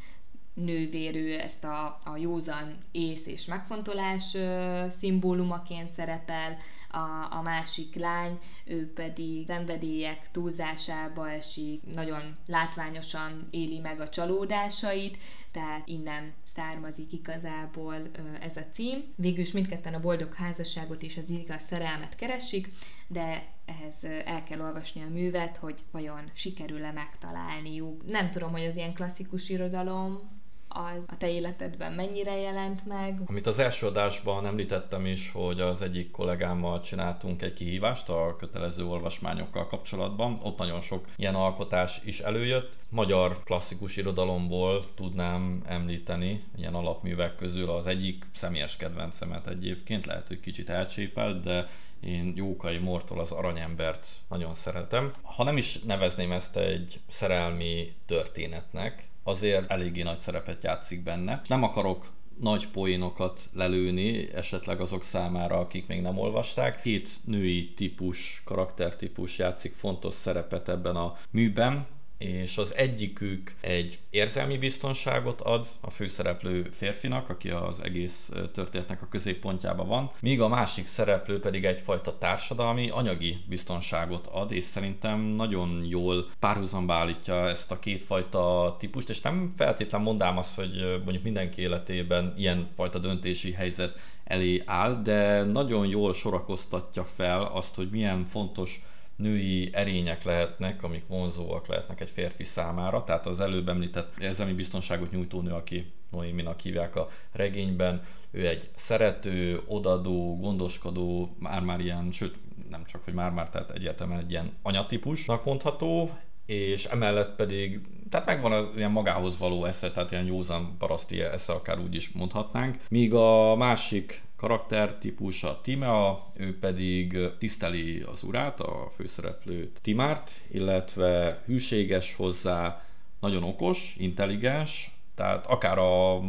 nővérő 0.63 1.39
ezt 1.39 1.63
a, 1.63 2.00
a 2.04 2.18
józan 2.18 2.78
ész 2.92 3.25
és 3.25 3.46
megfontolás 3.46 4.34
ö, 4.34 4.86
szimbólumaként 4.89 5.92
szerepel, 5.92 6.58
a, 6.92 7.38
a 7.38 7.42
másik 7.42 7.96
lány, 7.96 8.38
ő 8.66 8.94
pedig 8.94 9.46
szenvedélyek 9.46 10.32
túlzásába 10.32 11.30
esik, 11.32 11.82
nagyon 11.94 12.36
látványosan 12.46 13.48
éli 13.50 13.80
meg 13.80 14.00
a 14.00 14.10
csalódásait, 14.10 15.18
tehát 15.51 15.88
innen 15.88 16.34
származik 16.44 17.13
igazából 17.13 17.96
ez 18.42 18.58
a 18.58 18.66
cím. 18.74 19.04
Végül 19.16 19.39
is 19.39 19.51
mindketten 19.51 19.94
a 19.94 20.00
boldog 20.00 20.34
házasságot 20.34 21.04
és 21.04 21.18
az 21.18 21.30
igaz 21.30 21.63
szerelmet 21.63 22.16
keresik, 22.16 22.68
de 23.08 23.48
ehhez 23.66 24.04
el 24.25 24.44
kell 24.44 24.62
olvasni 24.62 25.01
a 25.01 25.10
művet, 25.10 25.58
hogy 25.58 25.84
vajon 25.92 26.30
sikerül-e 26.34 26.92
megtalálniuk. 26.92 28.06
Nem 28.06 28.32
tudom, 28.32 28.51
hogy 28.51 28.66
az 28.66 28.75
ilyen 28.75 28.94
klasszikus 28.94 29.50
irodalom 29.50 30.38
az 30.70 31.06
a 31.08 31.18
te 31.18 31.30
életedben 31.30 31.94
mennyire 31.94 32.38
jelent 32.38 32.86
meg? 32.86 33.22
Amit 33.26 33.48
az 33.48 33.60
első 33.60 33.88
adásban 33.88 34.46
említettem 34.46 35.06
is, 35.06 35.32
hogy 35.32 35.62
az 35.62 35.82
egyik 35.82 36.12
kollégámmal 36.12 36.82
csináltunk 36.82 37.42
egy 37.42 37.54
kihívást 37.54 38.10
a 38.10 38.36
kötelező 38.38 38.86
olvasmányokkal 38.86 39.68
kapcsolatban. 39.68 40.40
Ott 40.44 40.58
nagyon 40.58 40.82
sok 40.82 41.06
ilyen 41.16 41.36
alkotás 41.36 42.02
is 42.06 42.20
előjött. 42.20 42.78
Magyar 42.90 43.44
klasszikus 43.44 43.98
irodalomból 43.98 44.86
tudnám 44.96 45.64
említeni 45.68 46.44
ilyen 46.58 46.74
alapművek 46.74 47.36
közül 47.36 47.70
az 47.70 47.88
egyik 47.88 48.26
személyes 48.34 48.78
kedvencemet 48.78 49.48
egyébként, 49.48 50.06
lehet, 50.06 50.28
hogy 50.28 50.40
kicsit 50.40 50.70
elcsépelt, 50.70 51.44
de 51.44 51.68
én 52.00 52.34
Jókai 52.36 52.78
Mortól 52.78 53.20
az 53.20 53.32
aranyembert 53.32 54.08
nagyon 54.30 54.56
szeretem. 54.56 55.14
Ha 55.22 55.44
nem 55.44 55.58
is 55.58 55.80
nevezném 55.80 56.32
ezt 56.32 56.58
egy 56.58 57.00
szerelmi 57.08 57.94
történetnek, 58.06 59.09
azért 59.30 59.72
eléggé 59.72 60.02
nagy 60.02 60.18
szerepet 60.18 60.64
játszik 60.64 61.04
benne. 61.04 61.42
Nem 61.48 61.64
akarok 61.64 62.12
nagy 62.40 62.68
poénokat 62.68 63.50
lelőni, 63.54 64.34
esetleg 64.34 64.82
azok 64.82 65.04
számára, 65.04 65.60
akik 65.60 65.88
még 65.88 66.02
nem 66.02 66.18
olvasták. 66.18 66.82
Két 66.82 67.10
női 67.26 67.74
típus, 67.74 68.42
karaktertípus 68.46 69.38
játszik 69.38 69.76
fontos 69.76 70.14
szerepet 70.14 70.70
ebben 70.70 70.96
a 70.96 71.18
műben 71.32 71.88
és 72.20 72.58
az 72.58 72.76
egyikük 72.76 73.54
egy 73.62 74.00
érzelmi 74.10 74.58
biztonságot 74.58 75.42
ad 75.42 75.68
a 75.82 75.90
főszereplő 75.90 76.70
férfinak, 76.72 77.30
aki 77.30 77.50
az 77.50 77.80
egész 77.84 78.32
történetnek 78.54 79.02
a 79.02 79.08
középpontjában 79.10 79.88
van, 79.88 80.12
míg 80.20 80.42
a 80.42 80.48
másik 80.48 80.86
szereplő 80.86 81.40
pedig 81.40 81.66
egyfajta 81.66 82.18
társadalmi, 82.18 82.90
anyagi 82.90 83.38
biztonságot 83.48 84.28
ad, 84.28 84.52
és 84.52 84.64
szerintem 84.64 85.20
nagyon 85.20 85.86
jól 85.86 86.30
párhuzamba 86.40 86.94
állítja 86.94 87.50
ezt 87.50 87.72
a 87.72 87.80
kétfajta 87.80 88.76
típust, 88.80 89.10
és 89.10 89.22
nem 89.22 89.54
feltétlen 89.58 90.02
mondám 90.02 90.38
azt, 90.38 90.56
hogy 90.56 91.02
mondjuk 91.04 91.24
mindenki 91.24 91.62
életében 91.62 92.34
ilyen 92.38 92.68
fajta 92.76 93.00
döntési 93.00 93.52
helyzet 93.52 93.98
elé 94.24 94.64
áll, 94.66 95.02
de 95.04 95.44
nagyon 95.44 95.88
jól 95.88 96.14
sorakoztatja 96.14 97.04
fel 97.04 97.44
azt, 97.44 97.76
hogy 97.76 97.90
milyen 97.90 98.26
fontos 98.26 98.82
női 99.20 99.70
erények 99.74 100.24
lehetnek, 100.24 100.84
amik 100.84 101.08
vonzóak 101.08 101.68
lehetnek 101.68 102.02
egy 102.02 102.10
férfi 102.10 102.44
számára. 102.44 103.04
Tehát 103.04 103.26
az 103.26 103.40
előbb 103.40 103.70
említett 103.70 104.18
érzelmi 104.20 104.54
biztonságot 104.54 105.12
nyújtó 105.12 105.42
nő, 105.42 105.52
aki 105.52 105.92
Noéminak 106.12 106.60
hívják 106.60 106.96
a 106.96 107.10
regényben, 107.32 108.02
ő 108.32 108.48
egy 108.48 108.70
szerető, 108.76 109.62
odadó, 109.68 110.38
gondoskodó, 110.40 111.36
már-már 111.40 111.80
ilyen, 111.80 112.12
sőt 112.12 112.36
nem 112.70 112.86
csak, 112.86 113.04
hogy 113.04 113.14
már-már, 113.14 113.50
tehát 113.50 113.70
egyértelműen 113.72 114.20
egy 114.20 114.32
ilyen 114.32 114.52
anyatípusnak 114.62 115.46
mondható, 115.46 116.10
és 116.46 116.86
emellett 116.86 117.36
pedig, 117.36 117.82
tehát 118.10 118.26
megvan 118.26 118.52
az 118.52 118.66
ilyen 118.76 118.92
magához 118.92 119.38
való 119.38 119.66
esze, 119.66 119.92
tehát 119.92 120.12
ilyen 120.12 120.26
józan 120.26 120.76
paraszti 120.78 121.22
esze, 121.22 121.54
akár 121.54 121.80
úgy 121.80 121.96
is 121.96 122.12
mondhatnánk. 122.12 122.78
Míg 122.90 123.14
a 123.14 123.56
másik 123.56 124.24
karaktertípus 124.39 125.43
a 125.43 125.60
Timea, 125.62 126.31
ő 126.34 126.60
pedig 126.60 127.17
tiszteli 127.38 128.01
az 128.01 128.24
urát, 128.24 128.60
a 128.60 128.91
főszereplőt 128.96 129.79
Timárt, 129.81 130.31
illetve 130.51 131.43
hűséges 131.46 132.15
hozzá, 132.15 132.84
nagyon 133.19 133.43
okos, 133.43 133.96
intelligens, 133.98 134.91
tehát 135.15 135.46
akár 135.46 135.77
a, 135.77 136.22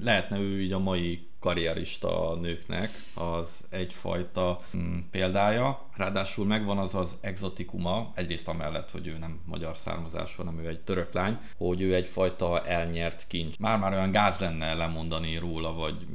lehetne 0.00 0.38
ő 0.38 0.62
így 0.62 0.72
a 0.72 0.78
mai 0.78 1.26
karrierista 1.42 2.38
nőknek 2.40 2.90
az 3.14 3.64
egyfajta 3.70 4.60
mm, 4.76 4.98
példája. 5.10 5.86
Ráadásul 5.96 6.46
megvan 6.46 6.78
az 6.78 6.94
az 6.94 7.16
exotikuma, 7.20 8.12
egyrészt 8.14 8.48
amellett, 8.48 8.90
hogy 8.90 9.06
ő 9.06 9.18
nem 9.18 9.40
magyar 9.46 9.76
származású, 9.76 10.42
hanem 10.42 10.64
ő 10.64 10.68
egy 10.68 10.80
török 10.80 11.12
lány, 11.12 11.38
hogy 11.56 11.80
ő 11.80 11.94
egyfajta 11.94 12.66
elnyert 12.66 13.26
kincs. 13.26 13.58
Már-már 13.58 13.92
olyan 13.92 14.10
gáz 14.10 14.38
lenne 14.38 14.74
lemondani 14.74 15.36
róla, 15.36 15.72
vagy 15.72 16.06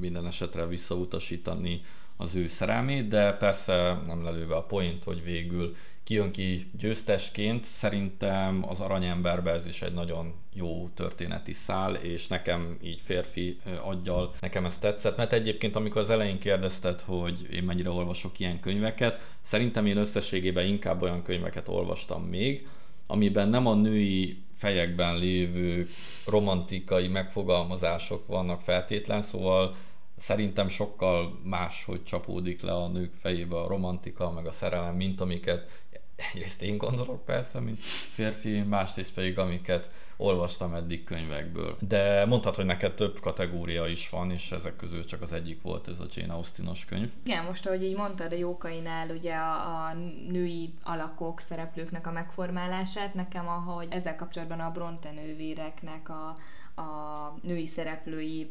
minden 0.00 0.26
esetre 0.26 0.66
visszautasítani 0.66 1.80
az 2.16 2.34
ő 2.34 2.48
szerelmét, 2.48 3.08
de 3.08 3.32
persze 3.32 3.98
nem 4.06 4.24
lelőve 4.24 4.54
a 4.56 4.62
point, 4.62 5.04
hogy 5.04 5.22
végül 5.22 5.76
kijön 6.08 6.30
ki 6.30 6.70
győztesként, 6.78 7.64
szerintem 7.64 8.64
az 8.68 8.80
aranyemberbe 8.80 9.50
ez 9.50 9.66
is 9.66 9.82
egy 9.82 9.92
nagyon 9.92 10.34
jó 10.54 10.88
történeti 10.94 11.52
szál, 11.52 11.94
és 11.94 12.26
nekem 12.26 12.78
így 12.82 13.00
férfi 13.04 13.56
aggyal 13.82 14.34
nekem 14.40 14.64
ez 14.64 14.78
tetszett, 14.78 15.16
mert 15.16 15.32
egyébként 15.32 15.76
amikor 15.76 16.00
az 16.00 16.10
elején 16.10 16.38
kérdezted, 16.38 17.00
hogy 17.00 17.46
én 17.52 17.62
mennyire 17.62 17.90
olvasok 17.90 18.38
ilyen 18.38 18.60
könyveket, 18.60 19.20
szerintem 19.42 19.86
én 19.86 19.96
összességében 19.96 20.66
inkább 20.66 21.02
olyan 21.02 21.22
könyveket 21.22 21.68
olvastam 21.68 22.22
még, 22.22 22.66
amiben 23.06 23.48
nem 23.48 23.66
a 23.66 23.74
női 23.74 24.42
fejekben 24.56 25.18
lévő 25.18 25.86
romantikai 26.26 27.08
megfogalmazások 27.08 28.26
vannak 28.26 28.60
feltétlen, 28.60 29.22
szóval 29.22 29.76
szerintem 30.16 30.68
sokkal 30.68 31.40
más, 31.42 31.84
hogy 31.84 32.04
csapódik 32.04 32.62
le 32.62 32.72
a 32.72 32.88
nők 32.88 33.12
fejébe 33.20 33.56
a 33.56 33.68
romantika, 33.68 34.30
meg 34.30 34.46
a 34.46 34.50
szerelem, 34.50 34.94
mint 34.94 35.20
amiket 35.20 35.86
egyrészt 36.18 36.62
én 36.62 36.78
gondolok 36.78 37.24
persze, 37.24 37.60
mint 37.60 37.78
férfi, 38.14 38.60
másrészt 38.60 39.12
pedig 39.12 39.38
amiket 39.38 39.90
olvastam 40.16 40.74
eddig 40.74 41.04
könyvekből. 41.04 41.76
De 41.80 42.24
mondhat, 42.24 42.56
hogy 42.56 42.64
neked 42.64 42.94
több 42.94 43.20
kategória 43.20 43.86
is 43.86 44.10
van, 44.10 44.30
és 44.30 44.52
ezek 44.52 44.76
közül 44.76 45.04
csak 45.04 45.22
az 45.22 45.32
egyik 45.32 45.62
volt 45.62 45.88
ez 45.88 46.00
a 46.00 46.06
Jane 46.14 46.32
Austenos 46.32 46.84
könyv. 46.84 47.10
Igen, 47.22 47.44
most 47.44 47.66
ahogy 47.66 47.82
így 47.82 47.96
mondtad 47.96 48.32
a 48.32 48.36
Jókainál 48.36 49.10
ugye 49.10 49.34
a, 49.34 49.84
a 49.86 49.94
női 50.28 50.74
alakok, 50.82 51.40
szereplőknek 51.40 52.06
a 52.06 52.12
megformálását, 52.12 53.14
nekem 53.14 53.48
ahogy 53.48 53.86
ezzel 53.90 54.16
kapcsolatban 54.16 54.60
a 54.60 54.70
Bronte 54.70 55.10
nővéreknek 55.10 56.08
a, 56.08 56.36
a 56.78 57.34
női 57.42 57.66
szereplői 57.66 58.50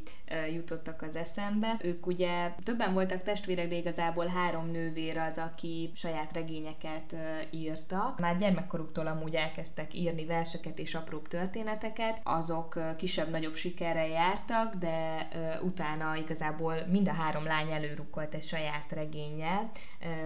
jutottak 0.53 1.01
az 1.01 1.15
eszembe. 1.15 1.77
Ők 1.81 2.07
ugye 2.07 2.51
többen 2.63 2.93
voltak 2.93 3.23
testvérek, 3.23 3.67
de 3.67 3.75
igazából 3.75 4.25
három 4.25 4.71
nővér 4.71 5.17
az, 5.17 5.37
aki 5.37 5.91
saját 5.95 6.33
regényeket 6.33 7.15
írta. 7.51 8.15
Már 8.17 8.37
gyermekkoruktól 8.37 9.07
amúgy 9.07 9.35
elkezdtek 9.35 9.93
írni 9.93 10.25
verseket 10.25 10.79
és 10.79 10.95
apróbb 10.95 11.27
történeteket. 11.27 12.19
Azok 12.23 12.95
kisebb-nagyobb 12.97 13.55
sikerrel 13.55 14.07
jártak, 14.07 14.75
de 14.75 15.27
utána 15.61 16.15
igazából 16.15 16.75
mind 16.89 17.07
a 17.07 17.13
három 17.13 17.43
lány 17.43 17.71
előrukkolt 17.71 18.33
egy 18.33 18.43
saját 18.43 18.91
regényel. 18.91 19.71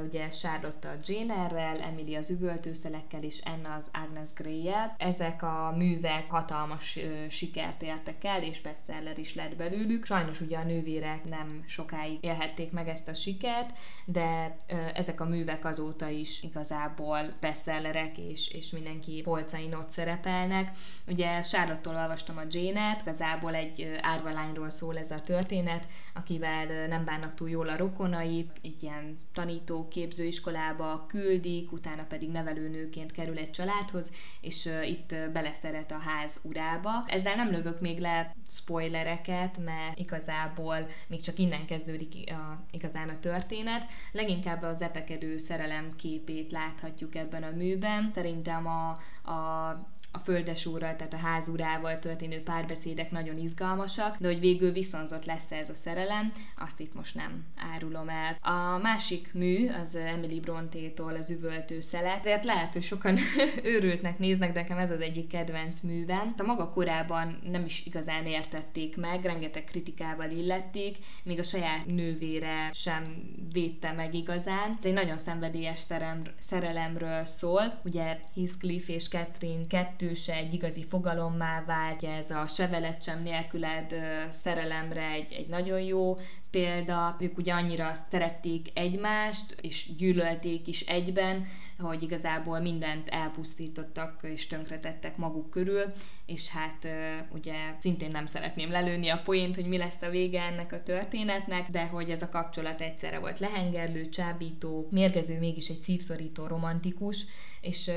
Ugye 0.05 0.27
Charlotte 0.29 0.89
a 0.89 0.99
Jane 1.03 1.49
Emily 1.81 2.15
az 2.15 2.29
üvöltőszelekkel 2.29 3.23
és 3.23 3.41
Anna 3.45 3.73
az 3.75 3.91
Agnes 3.93 4.33
Grey-jel. 4.33 4.95
Ezek 4.97 5.43
a 5.43 5.73
művek 5.77 6.29
hatalmas 6.29 6.99
sikert 7.29 7.81
értek 7.91 8.23
el, 8.23 8.43
és 8.43 8.61
bestseller 8.61 9.17
is 9.17 9.35
lett 9.35 9.55
belőlük. 9.55 10.05
Sajnos 10.05 10.41
ugye 10.41 10.57
a 10.57 10.63
nővérek 10.63 11.23
nem 11.23 11.63
sokáig 11.67 12.17
élhették 12.21 12.71
meg 12.71 12.87
ezt 12.87 13.07
a 13.07 13.13
sikert, 13.13 13.77
de 14.05 14.57
ezek 14.93 15.21
a 15.21 15.25
művek 15.25 15.65
azóta 15.65 16.07
is 16.07 16.43
igazából 16.43 17.33
bestsellerek, 17.39 18.17
és, 18.17 18.53
és 18.53 18.71
mindenki 18.71 19.21
polcain 19.21 19.73
ott 19.73 19.91
szerepelnek. 19.91 20.77
Ugye 21.07 21.41
Charlotte-tól 21.41 21.95
olvastam 21.95 22.37
a 22.37 22.45
Jane-et, 22.49 23.01
igazából 23.01 23.55
egy 23.55 23.97
árvalányról 24.01 24.69
szól 24.69 24.97
ez 24.97 25.11
a 25.11 25.21
történet, 25.21 25.87
akivel 26.13 26.87
nem 26.87 27.05
bánnak 27.05 27.35
túl 27.35 27.49
jól 27.49 27.69
a 27.69 27.77
rokonai, 27.77 28.49
egy 28.63 28.83
ilyen 28.83 29.19
tanító 29.33 29.87
képzőiskolába 29.87 31.05
küldik, 31.07 31.71
utána 31.71 32.03
pedig 32.03 32.29
nevelőnőként 32.29 33.11
kerül 33.11 33.37
egy 33.37 33.51
családhoz, 33.51 34.11
és 34.41 34.69
itt 34.83 35.15
beleszeret 35.33 35.91
a 35.91 35.97
ház 35.97 36.39
urába. 36.41 37.03
Ezzel 37.07 37.35
nem 37.35 37.51
lövök 37.51 37.80
még 37.81 37.99
le 37.99 38.35
spoilereket, 38.47 39.57
mert 39.57 39.99
igazából 39.99 40.87
még 41.07 41.21
csak 41.21 41.37
innen 41.37 41.65
kezdődik 41.65 42.31
a, 42.31 42.63
igazán 42.71 43.09
a 43.09 43.19
történet. 43.19 43.85
Leginkább 44.11 44.61
az 44.61 44.81
epekedő 44.81 45.37
szerelem 45.37 45.95
képét 45.95 46.51
láthatjuk 46.51 47.15
ebben 47.15 47.43
a 47.43 47.51
műben. 47.55 48.11
Szerintem 48.15 48.67
a, 48.67 48.89
a 49.31 49.89
a 50.11 50.17
földesúrral, 50.17 50.95
tehát 50.95 51.13
a 51.13 51.17
házurával 51.17 51.99
történő 51.99 52.43
párbeszédek 52.43 53.11
nagyon 53.11 53.37
izgalmasak, 53.37 54.17
de 54.19 54.27
hogy 54.27 54.39
végül 54.39 54.71
viszonzott 54.71 55.25
lesz 55.25 55.51
ez 55.51 55.69
a 55.69 55.73
szerelem, 55.73 56.33
azt 56.57 56.79
itt 56.79 56.93
most 56.93 57.15
nem 57.15 57.45
árulom 57.73 58.09
el. 58.09 58.37
A 58.41 58.77
másik 58.77 59.33
mű, 59.33 59.69
az 59.69 59.95
Emily 59.95 60.39
Brontétól 60.39 61.15
az 61.15 61.29
üvöltő 61.29 61.79
szelet, 61.79 62.19
ezért 62.19 62.43
lehet, 62.43 62.73
hogy 62.73 62.83
sokan 62.83 63.17
őrültnek 63.63 64.19
néznek, 64.19 64.53
de 64.53 64.59
nekem 64.59 64.77
ez 64.77 64.91
az 64.91 65.01
egyik 65.01 65.27
kedvenc 65.27 65.79
művem. 65.79 66.33
A 66.37 66.43
maga 66.43 66.69
korában 66.69 67.39
nem 67.51 67.65
is 67.65 67.85
igazán 67.85 68.25
értették 68.25 68.97
meg, 68.97 69.23
rengeteg 69.23 69.63
kritikával 69.63 70.29
illették, 70.29 70.97
még 71.23 71.39
a 71.39 71.43
saját 71.43 71.85
nővére 71.85 72.71
sem 72.73 73.03
védte 73.51 73.91
meg 73.91 74.13
igazán. 74.13 74.77
Ez 74.79 74.85
egy 74.85 74.93
nagyon 74.93 75.17
szenvedélyes 75.17 75.79
szerelem, 75.79 76.21
szerelemről 76.49 77.25
szól. 77.25 77.79
Ugye 77.83 78.19
Heathcliff 78.35 78.87
és 78.87 79.07
Catherine 79.07 79.65
kettőse 80.01 80.33
egy 80.33 80.53
igazi 80.53 80.85
fogalommá 80.89 81.63
vált, 81.65 82.03
ez 82.03 82.31
a 82.31 82.47
sevelet 82.47 83.03
sem 83.03 83.21
nélküled 83.21 83.95
szerelemre 84.29 85.09
egy, 85.09 85.33
egy 85.33 85.47
nagyon 85.47 85.81
jó 85.81 86.15
példa, 86.51 87.15
ők 87.19 87.37
ugye 87.37 87.53
annyira 87.53 87.91
szerették 88.09 88.67
egymást, 88.73 89.55
és 89.61 89.95
gyűlölték 89.97 90.67
is 90.67 90.81
egyben, 90.81 91.45
hogy 91.79 92.03
igazából 92.03 92.59
mindent 92.59 93.07
elpusztítottak 93.07 94.19
és 94.21 94.47
tönkretettek 94.47 95.17
maguk 95.17 95.49
körül, 95.49 95.83
és 96.25 96.49
hát 96.49 96.87
ugye 97.29 97.55
szintén 97.79 98.11
nem 98.11 98.25
szeretném 98.25 98.71
lelőni 98.71 99.09
a 99.09 99.21
poént, 99.25 99.55
hogy 99.55 99.67
mi 99.67 99.77
lesz 99.77 100.01
a 100.01 100.09
vége 100.09 100.41
ennek 100.41 100.71
a 100.71 100.83
történetnek, 100.83 101.69
de 101.69 101.85
hogy 101.85 102.09
ez 102.09 102.21
a 102.21 102.29
kapcsolat 102.29 102.81
egyszerre 102.81 103.19
volt 103.19 103.39
lehengerlő, 103.39 104.09
csábító, 104.09 104.87
mérgező, 104.91 105.39
mégis 105.39 105.69
egy 105.69 105.79
szívszorító, 105.79 106.47
romantikus, 106.47 107.25
és 107.61 107.91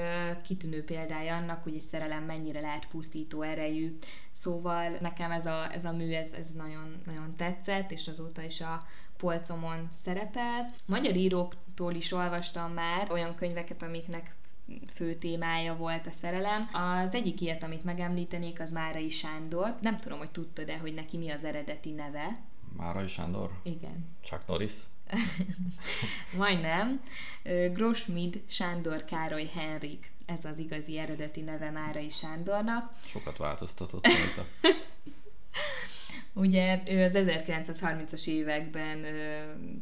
kitűnő 0.47 0.85
példája 0.85 1.37
annak, 1.37 1.63
hogy 1.63 1.75
egy 1.75 1.89
szerelem 1.91 2.25
mennyire 2.25 2.61
lehet 2.61 2.87
pusztító 2.87 3.43
erejű. 3.43 3.99
Szóval 4.45 4.97
nekem 5.01 5.31
ez 5.31 5.47
a, 5.47 5.73
ez 5.73 5.85
a 5.85 5.93
mű, 5.93 6.13
ez, 6.13 6.29
ez 6.39 6.51
nagyon, 6.51 7.01
nagyon 7.05 7.37
tetszett, 7.37 7.91
és 7.91 8.09
azóta 8.09 8.43
is 8.43 8.61
a 8.61 8.83
polcomon 9.17 9.89
szerepel. 10.03 10.71
Magyar 10.87 11.17
íróktól 11.17 11.95
is 11.95 12.13
olvastam 12.13 12.73
már 12.73 13.11
olyan 13.11 13.35
könyveket, 13.35 13.83
amiknek 13.83 14.35
fő 14.95 15.15
témája 15.15 15.77
volt 15.77 16.07
a 16.07 16.13
szerelem. 16.13 16.69
Az 16.73 17.15
egyik 17.15 17.41
ilyet, 17.41 17.63
amit 17.63 17.85
megemlítenék, 17.85 18.61
az 18.61 18.71
Márai 18.71 19.11
Sándor. 19.11 19.77
Nem 19.81 19.99
tudom, 19.99 20.19
hogy 20.19 20.31
tudtad-e, 20.31 20.79
hogy 20.79 20.95
neki 20.95 21.17
mi 21.17 21.31
az 21.31 21.45
eredeti 21.45 21.91
neve. 21.91 22.37
Márai 22.77 23.07
Sándor? 23.07 23.51
Igen. 23.63 24.07
Chuck 24.23 24.47
Norris? 24.47 24.73
Majdnem. 26.39 27.03
Grosmid 27.73 28.43
Sándor 28.47 29.05
Károly 29.05 29.51
Henrik. 29.55 30.13
Ez 30.27 30.45
az 30.45 30.59
igazi 30.59 30.99
eredeti 30.99 31.41
neve 31.41 31.71
Márai 31.71 32.11
Sándornak. 32.11 32.93
Sokat 33.07 33.37
változtatott 33.37 34.07
rajta. 34.07 34.47
Ugye 36.37 36.81
ő 36.87 37.05
az 37.05 37.13
1930-as 37.15 38.27
években, 38.27 39.03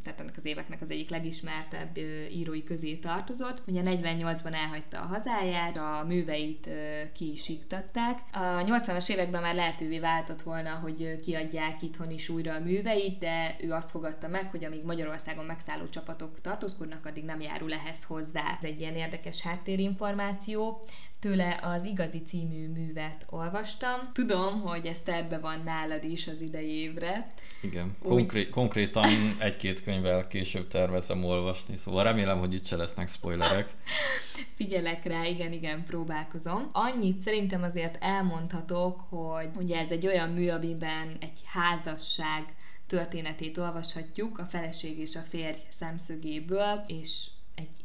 tehát 0.02 0.20
ennek 0.20 0.36
az 0.36 0.44
éveknek 0.44 0.82
az 0.82 0.90
egyik 0.90 1.10
legismertebb 1.10 1.98
írói 2.30 2.64
közé 2.64 2.94
tartozott. 2.94 3.62
Ugye 3.66 3.82
48-ban 3.84 4.54
elhagyta 4.54 5.00
a 5.00 5.06
hazáját, 5.06 5.76
a 5.76 6.04
műveit 6.06 6.68
ki 7.14 7.32
is 7.32 7.48
iktatták. 7.48 8.18
A 8.32 8.38
80-as 8.38 9.08
években 9.08 9.42
már 9.42 9.54
lehetővé 9.54 9.98
váltott 9.98 10.42
volna, 10.42 10.70
hogy 10.70 11.20
kiadják 11.20 11.82
itthon 11.82 12.10
is 12.10 12.28
újra 12.28 12.54
a 12.54 12.60
műveit, 12.60 13.18
de 13.18 13.56
ő 13.60 13.70
azt 13.70 13.90
fogadta 13.90 14.28
meg, 14.28 14.50
hogy 14.50 14.64
amíg 14.64 14.84
Magyarországon 14.84 15.44
megszálló 15.44 15.88
csapatok 15.88 16.40
tartózkodnak, 16.40 17.06
addig 17.06 17.24
nem 17.24 17.40
járul 17.40 17.72
ehhez 17.72 18.04
hozzá. 18.04 18.56
Ez 18.58 18.64
egy 18.64 18.80
ilyen 18.80 18.96
érdekes 18.96 19.42
háttérinformáció 19.42 20.84
tőle 21.22 21.58
az 21.62 21.84
Igazi 21.84 22.22
című 22.22 22.68
művet 22.68 23.26
olvastam. 23.30 24.10
Tudom, 24.12 24.60
hogy 24.60 24.86
ez 24.86 25.00
terve 25.00 25.38
van 25.38 25.60
nálad 25.64 26.04
is 26.04 26.26
az 26.26 26.40
idei 26.40 26.70
évre. 26.70 27.26
Igen, 27.62 27.96
Konkré- 28.02 28.50
konkrétan 28.50 29.08
egy-két 29.38 29.82
könyvvel 29.82 30.26
később 30.26 30.68
tervezem 30.68 31.24
olvasni, 31.24 31.76
szóval 31.76 32.04
remélem, 32.04 32.38
hogy 32.38 32.54
itt 32.54 32.66
se 32.66 32.76
lesznek 32.76 33.08
spoilerek. 33.08 33.74
Figyelek 34.56 35.04
rá, 35.04 35.24
igen, 35.26 35.52
igen, 35.52 35.84
próbálkozom. 35.84 36.68
Annyit 36.72 37.22
szerintem 37.22 37.62
azért 37.62 37.96
elmondhatok, 38.00 39.00
hogy 39.08 39.48
ugye 39.56 39.78
ez 39.78 39.90
egy 39.90 40.06
olyan 40.06 40.28
mű, 40.28 40.48
amiben 40.48 41.16
egy 41.20 41.40
házasság 41.44 42.54
történetét 42.86 43.58
olvashatjuk 43.58 44.38
a 44.38 44.44
feleség 44.44 44.98
és 44.98 45.16
a 45.16 45.24
férj 45.28 45.58
szemszögéből, 45.68 46.84
és 46.86 47.26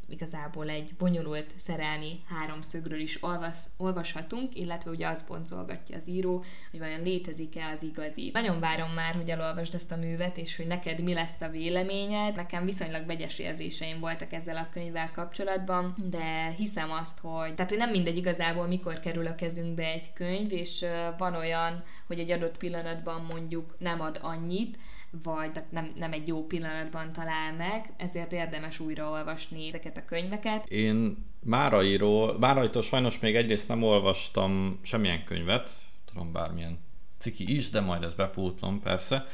igazából 0.08 0.68
egy 0.68 0.94
bonyolult 0.98 1.50
szerelmi 1.56 2.20
háromszögről 2.28 3.00
is 3.00 3.22
olvas, 3.22 3.58
olvashatunk, 3.76 4.56
illetve 4.56 4.90
ugye 4.90 5.08
azt 5.08 5.26
boncolgatja 5.26 5.96
az 5.96 6.02
író, 6.08 6.44
hogy 6.70 6.80
vajon 6.80 7.02
létezik-e 7.02 7.68
az 7.76 7.82
igazi. 7.82 8.30
Nagyon 8.32 8.60
várom 8.60 8.90
már, 8.90 9.14
hogy 9.14 9.30
elolvasd 9.30 9.74
ezt 9.74 9.92
a 9.92 9.96
művet, 9.96 10.36
és 10.36 10.56
hogy 10.56 10.66
neked 10.66 11.00
mi 11.00 11.14
lesz 11.14 11.40
a 11.40 11.48
véleményed. 11.48 12.36
Nekem 12.36 12.64
viszonylag 12.64 13.06
vegyes 13.06 13.38
érzéseim 13.38 14.00
voltak 14.00 14.32
ezzel 14.32 14.56
a 14.56 14.68
könyvvel 14.72 15.10
kapcsolatban, 15.10 15.94
de 16.10 16.54
hiszem 16.56 16.90
azt, 16.90 17.18
hogy, 17.18 17.54
tehát, 17.54 17.70
hogy 17.70 17.78
nem 17.78 17.90
mindegy 17.90 18.16
igazából, 18.16 18.66
mikor 18.66 19.00
kerül 19.00 19.26
a 19.26 19.34
kezünkbe 19.34 19.84
egy 19.84 20.12
könyv, 20.12 20.52
és 20.52 20.84
van 21.18 21.34
olyan, 21.34 21.82
hogy 22.06 22.18
egy 22.18 22.30
adott 22.30 22.56
pillanatban 22.56 23.24
mondjuk 23.24 23.76
nem 23.78 24.00
ad 24.00 24.18
annyit, 24.22 24.78
vagy 25.10 25.52
tehát 25.52 25.70
nem, 25.70 25.92
nem 25.96 26.12
egy 26.12 26.28
jó 26.28 26.46
pillanatban 26.46 27.12
talál 27.12 27.52
meg, 27.52 27.92
ezért 27.96 28.32
érdemes 28.32 28.80
újraolvasni 28.80 29.68
ezeket 29.68 29.96
a 29.96 30.04
könyveket. 30.04 30.66
Én 30.70 31.26
Márairól, 31.44 32.38
Máraitól 32.38 32.82
sajnos 32.82 33.18
még 33.18 33.36
egyrészt 33.36 33.68
nem 33.68 33.82
olvastam 33.82 34.78
semmilyen 34.82 35.24
könyvet, 35.24 35.70
tudom 36.04 36.32
bármilyen 36.32 36.78
ciki 37.18 37.54
is, 37.54 37.70
de 37.70 37.80
majd 37.80 38.02
ezt 38.02 38.16
bepótlom 38.16 38.80
persze, 38.80 39.26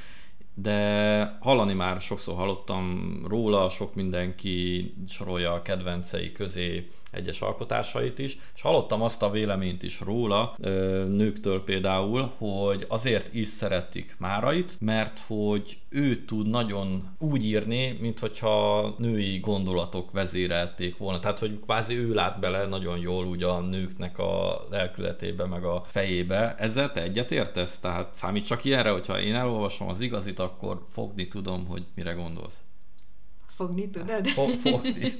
de 0.55 1.39
hallani 1.41 1.73
már 1.73 2.01
sokszor 2.01 2.35
hallottam 2.35 3.19
róla, 3.29 3.69
sok 3.69 3.95
mindenki 3.95 4.95
sorolja 5.09 5.53
a 5.53 5.63
kedvencei 5.63 6.33
közé 6.33 6.91
egyes 7.15 7.41
alkotásait 7.41 8.19
is, 8.19 8.39
és 8.55 8.61
hallottam 8.61 9.03
azt 9.03 9.23
a 9.23 9.31
véleményt 9.31 9.83
is 9.83 10.01
róla, 10.01 10.55
nőktől 11.09 11.65
például, 11.65 12.33
hogy 12.39 12.85
azért 12.89 13.35
is 13.35 13.49
szeretik 13.49 14.17
Márait, 14.19 14.77
mert 14.81 15.23
hogy 15.27 15.79
ő 15.89 16.25
tud 16.25 16.49
nagyon 16.49 17.17
úgy 17.19 17.47
írni, 17.47 17.97
mint 18.01 18.19
hogyha 18.19 18.95
női 18.99 19.39
gondolatok 19.39 20.13
vezérelték 20.13 20.97
volna. 20.97 21.19
Tehát, 21.19 21.39
hogy 21.39 21.61
kvázi 21.61 21.99
ő 21.99 22.15
lát 22.15 22.41
bele 22.41 22.67
nagyon 22.67 22.99
jól 22.99 23.27
úgy 23.27 23.43
a 23.43 23.61
nőknek 23.61 24.19
a 24.19 24.67
lelkületébe, 24.71 25.47
meg 25.47 25.65
a 25.65 25.85
fejébe. 25.87 26.55
Ezzel 26.59 26.93
te 26.93 27.03
egyetértesz? 27.03 27.79
Tehát 27.79 28.15
számít 28.15 28.47
csak 28.47 28.65
ilyenre, 28.65 28.91
hogyha 28.91 29.21
én 29.21 29.35
elolvasom 29.35 29.89
az 29.89 30.01
igazit, 30.01 30.39
akkor 30.39 30.87
fogni 30.91 31.29
tudom, 31.29 31.67
hogy 31.67 31.85
mire 31.95 32.13
gondolsz. 32.13 32.65
Fogni 33.57 33.91
tudod? 33.91 34.27
Fog, 34.27 34.51
fogni. 34.51 35.13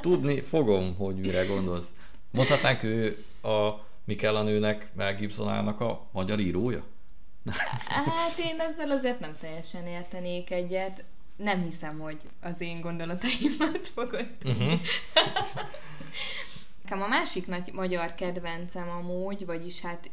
Tudni 0.00 0.40
fogom, 0.40 0.96
hogy 0.96 1.14
mire 1.14 1.44
gondolsz. 1.44 1.92
Mondhatnánk 2.30 2.82
ő 2.82 3.24
a 3.42 3.88
Mikel 4.04 4.36
a 4.36 4.42
nőnek, 4.42 4.88
Mel 4.94 5.14
Gibsonának 5.14 5.80
a 5.80 6.06
magyar 6.12 6.38
írója? 6.38 6.84
Hát 7.86 8.38
én 8.38 8.60
ezzel 8.60 8.90
azért 8.90 9.20
nem 9.20 9.36
teljesen 9.40 9.86
értenék 9.86 10.50
egyet. 10.50 11.04
Nem 11.36 11.62
hiszem, 11.62 11.98
hogy 11.98 12.18
az 12.40 12.60
én 12.60 12.80
gondolataimat 12.80 13.88
fogod 13.94 14.28
Uh-huh. 14.44 14.80
Nekem 16.82 17.02
a 17.02 17.08
másik 17.08 17.46
nagy 17.46 17.72
magyar 17.72 18.14
kedvencem 18.14 18.90
amúgy, 18.90 19.46
vagyis 19.46 19.80
hát 19.80 20.10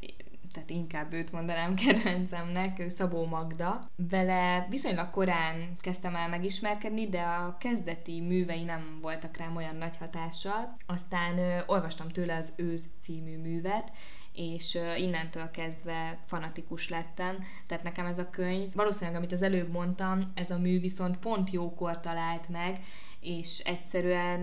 tehát 0.58 0.72
inkább 0.72 1.14
őt 1.14 1.32
mondanám 1.32 1.76
kedvencemnek, 1.86 2.80
ő 2.80 2.88
Szabó 2.88 3.26
Magda. 3.26 3.90
Vele 3.96 4.68
viszonylag 4.70 5.10
korán 5.10 5.78
kezdtem 5.82 6.16
el 6.16 6.30
megismerkedni, 6.30 7.10
de 7.10 7.22
a 7.22 7.58
kezdeti 7.60 8.22
művei 8.22 8.64
nem 8.64 9.00
voltak 9.02 9.38
rám 9.38 9.56
olyan 9.56 9.76
nagy 9.76 9.98
hatással. 9.98 10.78
Aztán 10.86 11.38
ö, 11.38 11.60
olvastam 11.66 12.10
tőle 12.10 12.36
az 12.36 12.54
Őz 12.56 12.84
című 13.02 13.38
művet, 13.38 13.92
és 14.34 14.78
innentől 14.98 15.52
kezdve 15.52 16.18
fanatikus 16.28 16.90
lettem. 16.90 17.44
Tehát 17.68 17.84
nekem 17.84 18.06
ez 18.06 18.20
a 18.20 18.30
könyv, 18.30 18.74
valószínűleg 18.74 19.16
amit 19.16 19.32
az 19.32 19.42
előbb 19.42 19.72
mondtam, 19.72 20.32
ez 20.36 20.52
a 20.52 20.58
mű 20.58 20.80
viszont 20.80 21.18
pont 21.18 21.52
jókor 21.52 22.00
talált 22.00 22.50
meg, 22.50 22.80
és 23.20 23.60
egyszerűen 23.60 24.42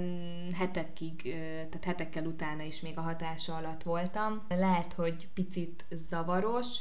hetekig, 0.52 1.22
tehát 1.70 1.84
hetekkel 1.84 2.26
utána 2.26 2.62
is 2.62 2.80
még 2.80 2.98
a 2.98 3.00
hatása 3.00 3.56
alatt 3.56 3.82
voltam. 3.82 4.42
Lehet, 4.48 4.92
hogy 4.92 5.28
picit 5.34 5.84
zavaros, 5.90 6.78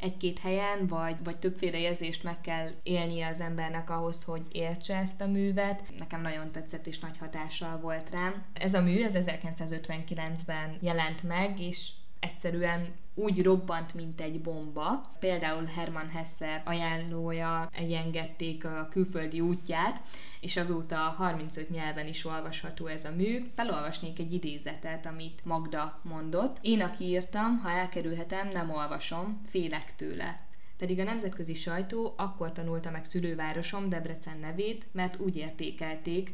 egy-két 0.00 0.38
helyen, 0.38 0.86
vagy, 0.86 1.16
vagy 1.24 1.36
többféle 1.36 1.78
érzést 1.78 2.22
meg 2.22 2.40
kell 2.40 2.70
élnie 2.82 3.28
az 3.28 3.40
embernek 3.40 3.90
ahhoz, 3.90 4.24
hogy 4.24 4.42
értse 4.52 4.96
ezt 4.96 5.20
a 5.20 5.26
művet. 5.26 5.82
Nekem 5.98 6.20
nagyon 6.20 6.52
tetszett 6.52 6.86
és 6.86 6.98
nagy 6.98 7.18
hatással 7.18 7.80
volt 7.80 8.10
rám. 8.10 8.44
Ez 8.52 8.74
a 8.74 8.80
mű 8.80 9.04
az 9.04 9.18
1959-ben 9.26 10.76
jelent 10.80 11.22
meg, 11.22 11.60
és 11.60 11.90
egyszerűen 12.20 12.94
úgy 13.14 13.42
robbant, 13.42 13.94
mint 13.94 14.20
egy 14.20 14.40
bomba. 14.40 15.10
Például 15.20 15.64
Hermann 15.64 16.08
Hesse 16.08 16.62
ajánlója 16.64 17.68
engedték 17.72 18.64
a 18.64 18.88
külföldi 18.90 19.40
útját, 19.40 20.00
és 20.40 20.56
azóta 20.56 20.96
35 20.96 21.70
nyelven 21.70 22.06
is 22.06 22.24
olvasható 22.24 22.86
ez 22.86 23.04
a 23.04 23.10
mű. 23.10 23.50
Felolvasnék 23.54 24.18
egy 24.18 24.32
idézetet, 24.32 25.06
amit 25.06 25.44
Magda 25.44 26.00
mondott. 26.02 26.58
Én, 26.60 26.80
aki 26.80 27.04
írtam, 27.04 27.58
ha 27.58 27.70
elkerülhetem, 27.70 28.48
nem 28.48 28.70
olvasom, 28.70 29.40
félek 29.48 29.94
tőle. 29.96 30.36
Pedig 30.78 30.98
a 30.98 31.04
nemzetközi 31.04 31.54
sajtó 31.54 32.14
akkor 32.16 32.52
tanulta 32.52 32.90
meg 32.90 33.04
szülővárosom 33.04 33.88
Debrecen 33.88 34.38
nevét, 34.38 34.86
mert 34.92 35.20
úgy 35.20 35.36
értékelték, 35.36 36.32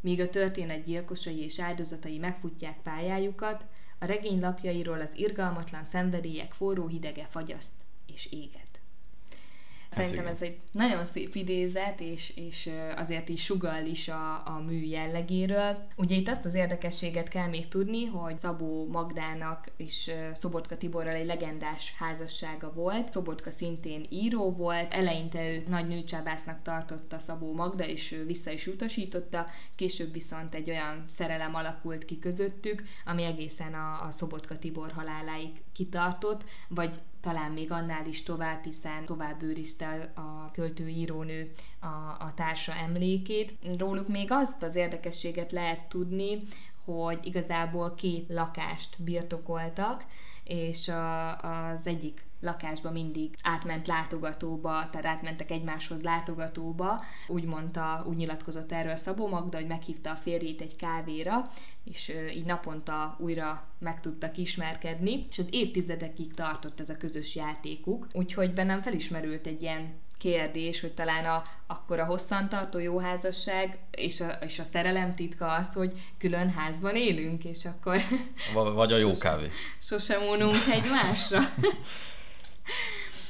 míg 0.00 0.20
a 0.20 0.28
történet 0.28 0.84
gyilkosai 0.84 1.44
és 1.44 1.60
áldozatai 1.60 2.18
megfutják 2.18 2.76
pályájukat, 2.82 3.64
a 4.02 4.06
regény 4.06 4.40
lapjairól 4.40 5.00
az 5.00 5.10
irgalmatlan 5.18 5.84
szenvedélyek 5.84 6.52
forró 6.52 6.86
hidege 6.86 7.26
fagyaszt 7.30 7.72
és 8.06 8.32
éget. 8.32 8.69
Szerintem 9.90 10.26
ez 10.26 10.42
egy 10.42 10.58
nagyon 10.72 11.06
szép 11.06 11.34
idézet, 11.34 12.00
és, 12.00 12.32
és 12.36 12.70
azért 12.96 13.28
is 13.28 13.44
sugal 13.44 13.84
is 13.86 14.08
a, 14.08 14.46
a 14.46 14.62
mű 14.66 14.84
jellegéről. 14.84 15.86
Ugye 15.96 16.16
itt 16.16 16.28
azt 16.28 16.44
az 16.44 16.54
érdekességet 16.54 17.28
kell 17.28 17.48
még 17.48 17.68
tudni, 17.68 18.04
hogy 18.04 18.38
Szabó 18.38 18.86
Magdának 18.86 19.64
és 19.76 20.10
Szobotka 20.34 20.76
Tiborral 20.76 21.14
egy 21.14 21.26
legendás 21.26 21.94
házassága 21.98 22.72
volt. 22.72 23.12
Szobotka 23.12 23.50
szintén 23.50 24.06
író 24.08 24.52
volt, 24.52 24.92
eleinte 24.92 25.50
ő 25.50 25.62
nagy 25.68 25.88
nőcsábásznak 25.88 26.62
tartotta 26.62 27.18
Szabó 27.18 27.54
Magda, 27.54 27.86
és 27.86 28.22
vissza 28.26 28.50
is 28.50 28.66
utasította, 28.66 29.46
később 29.74 30.12
viszont 30.12 30.54
egy 30.54 30.70
olyan 30.70 31.04
szerelem 31.08 31.54
alakult 31.54 32.04
ki 32.04 32.18
közöttük, 32.18 32.82
ami 33.04 33.22
egészen 33.22 33.74
a, 33.74 34.06
a 34.06 34.10
Szobotka 34.10 34.58
Tibor 34.58 34.92
haláláig 34.92 35.50
kitartott, 35.80 36.44
vagy 36.68 37.00
talán 37.20 37.52
még 37.52 37.70
annál 37.70 38.06
is 38.06 38.22
tovább, 38.22 38.64
hiszen 38.64 39.04
tovább 39.04 39.42
őrizte 39.42 40.12
a 40.14 40.50
költő-írónő 40.52 41.52
a, 41.78 41.86
a 42.24 42.32
társa 42.36 42.72
emlékét. 42.74 43.52
Róluk 43.78 44.08
még 44.08 44.30
azt 44.30 44.62
az 44.62 44.74
érdekességet 44.74 45.52
lehet 45.52 45.88
tudni, 45.88 46.38
hogy 46.84 47.18
igazából 47.22 47.94
két 47.94 48.28
lakást 48.28 49.02
birtokoltak, 49.02 50.04
és 50.44 50.88
a, 50.88 51.38
az 51.70 51.86
egyik 51.86 52.22
lakásba 52.40 52.90
mindig 52.90 53.34
átment 53.42 53.86
látogatóba, 53.86 54.88
tehát 54.90 55.06
átmentek 55.06 55.50
egymáshoz 55.50 56.02
látogatóba. 56.02 57.04
Úgy 57.26 57.44
mondta, 57.44 58.04
úgy 58.06 58.16
nyilatkozott 58.16 58.72
erről 58.72 58.96
Szabó 58.96 59.28
Magda, 59.28 59.56
hogy 59.56 59.66
meghívta 59.66 60.10
a 60.10 60.16
férjét 60.16 60.60
egy 60.60 60.76
kávéra, 60.76 61.42
és 61.84 62.12
így 62.34 62.44
naponta 62.44 63.16
újra 63.18 63.68
meg 63.78 64.00
tudtak 64.00 64.36
ismerkedni, 64.36 65.26
és 65.30 65.38
az 65.38 65.46
évtizedekig 65.50 66.34
tartott 66.34 66.80
ez 66.80 66.90
a 66.90 66.96
közös 66.96 67.34
játékuk, 67.34 68.06
úgyhogy 68.12 68.54
bennem 68.54 68.82
felismerült 68.82 69.46
egy 69.46 69.62
ilyen 69.62 69.98
kérdés, 70.20 70.80
hogy 70.80 70.92
talán 70.92 71.24
a, 71.24 71.42
akkor 71.66 71.98
a 72.00 72.04
hosszantartó 72.04 72.78
jó 72.78 72.98
házasság 72.98 73.78
és 73.90 74.20
a, 74.20 74.28
és 74.28 74.58
a 74.58 74.64
szerelem 74.64 75.14
titka 75.14 75.52
az, 75.52 75.72
hogy 75.72 75.92
külön 76.18 76.50
házban 76.50 76.96
élünk, 76.96 77.44
és 77.44 77.64
akkor... 77.64 77.96
Vagy 78.74 78.92
a 78.92 78.96
jó 78.96 79.18
kávé. 79.18 79.50
Sosem 79.78 80.22
ununk 80.22 80.56
egymásra. 80.70 81.40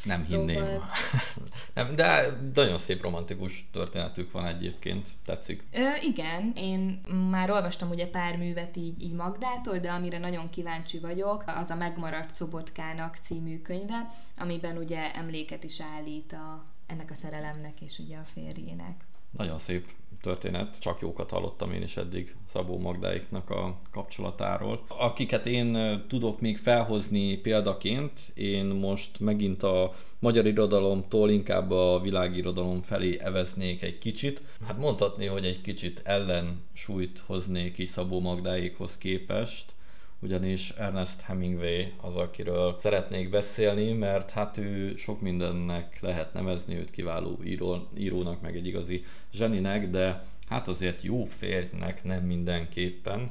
Nem 0.04 0.18
szóval... 0.20 0.46
hinném. 0.46 0.82
Nem, 1.74 1.94
de 1.94 2.38
nagyon 2.54 2.78
szép 2.78 3.02
romantikus 3.02 3.68
történetük 3.72 4.32
van 4.32 4.46
egyébként, 4.46 5.08
tetszik. 5.24 5.64
Ö, 5.72 5.88
igen, 6.02 6.52
én 6.54 7.00
már 7.30 7.50
olvastam 7.50 7.90
ugye 7.90 8.06
pár 8.06 8.36
művet 8.36 8.76
így, 8.76 9.02
így 9.02 9.12
Magdától, 9.12 9.78
de 9.78 9.90
amire 9.90 10.18
nagyon 10.18 10.50
kíváncsi 10.50 10.98
vagyok, 10.98 11.44
az 11.46 11.70
a 11.70 11.74
Megmaradt 11.74 12.34
Szobotkának 12.34 13.18
című 13.22 13.62
könyve, 13.62 14.06
amiben 14.36 14.76
ugye 14.76 15.14
emléket 15.14 15.64
is 15.64 15.80
állít 15.80 16.32
a, 16.32 16.64
ennek 16.86 17.10
a 17.10 17.14
szerelemnek 17.14 17.80
és 17.80 17.98
ugye 17.98 18.16
a 18.16 18.24
férjének. 18.32 19.04
Nagyon 19.30 19.58
szép 19.58 19.88
történet, 20.20 20.78
csak 20.78 21.00
jókat 21.00 21.30
hallottam 21.30 21.72
én 21.72 21.82
is 21.82 21.96
eddig 21.96 22.34
Szabó 22.46 22.78
Magdáiknak 22.78 23.50
a 23.50 23.80
kapcsolatáról. 23.90 24.84
Akiket 24.88 25.46
én 25.46 26.00
tudok 26.08 26.40
még 26.40 26.58
felhozni 26.58 27.36
példaként, 27.36 28.20
én 28.34 28.64
most 28.64 29.20
megint 29.20 29.62
a 29.62 29.94
magyar 30.18 30.46
irodalomtól 30.46 31.30
inkább 31.30 31.70
a 31.70 32.00
világirodalom 32.00 32.82
felé 32.82 33.18
eveznék 33.18 33.82
egy 33.82 33.98
kicsit. 33.98 34.42
Hát 34.66 34.78
mondhatni, 34.78 35.26
hogy 35.26 35.44
egy 35.44 35.60
kicsit 35.60 36.00
ellensúlyt 36.04 37.22
hoznék 37.26 37.74
ki 37.74 37.84
Szabó 37.84 38.20
Magdáikhoz 38.20 38.98
képest, 38.98 39.72
ugyanis 40.20 40.70
Ernest 40.70 41.20
Hemingway 41.20 41.84
az, 42.00 42.16
akiről 42.16 42.76
szeretnék 42.80 43.30
beszélni, 43.30 43.92
mert 43.92 44.30
hát 44.30 44.56
ő 44.56 44.96
sok 44.96 45.20
mindennek 45.20 46.00
lehet 46.00 46.32
nevezni, 46.32 46.76
őt 46.76 46.90
kiváló 46.90 47.38
író, 47.44 47.88
írónak, 47.96 48.40
meg 48.40 48.56
egy 48.56 48.66
igazi 48.66 49.04
zseninek, 49.32 49.90
de 49.90 50.24
hát 50.48 50.68
azért 50.68 51.02
jó 51.02 51.24
férjnek 51.24 52.04
nem 52.04 52.24
mindenképpen, 52.24 53.30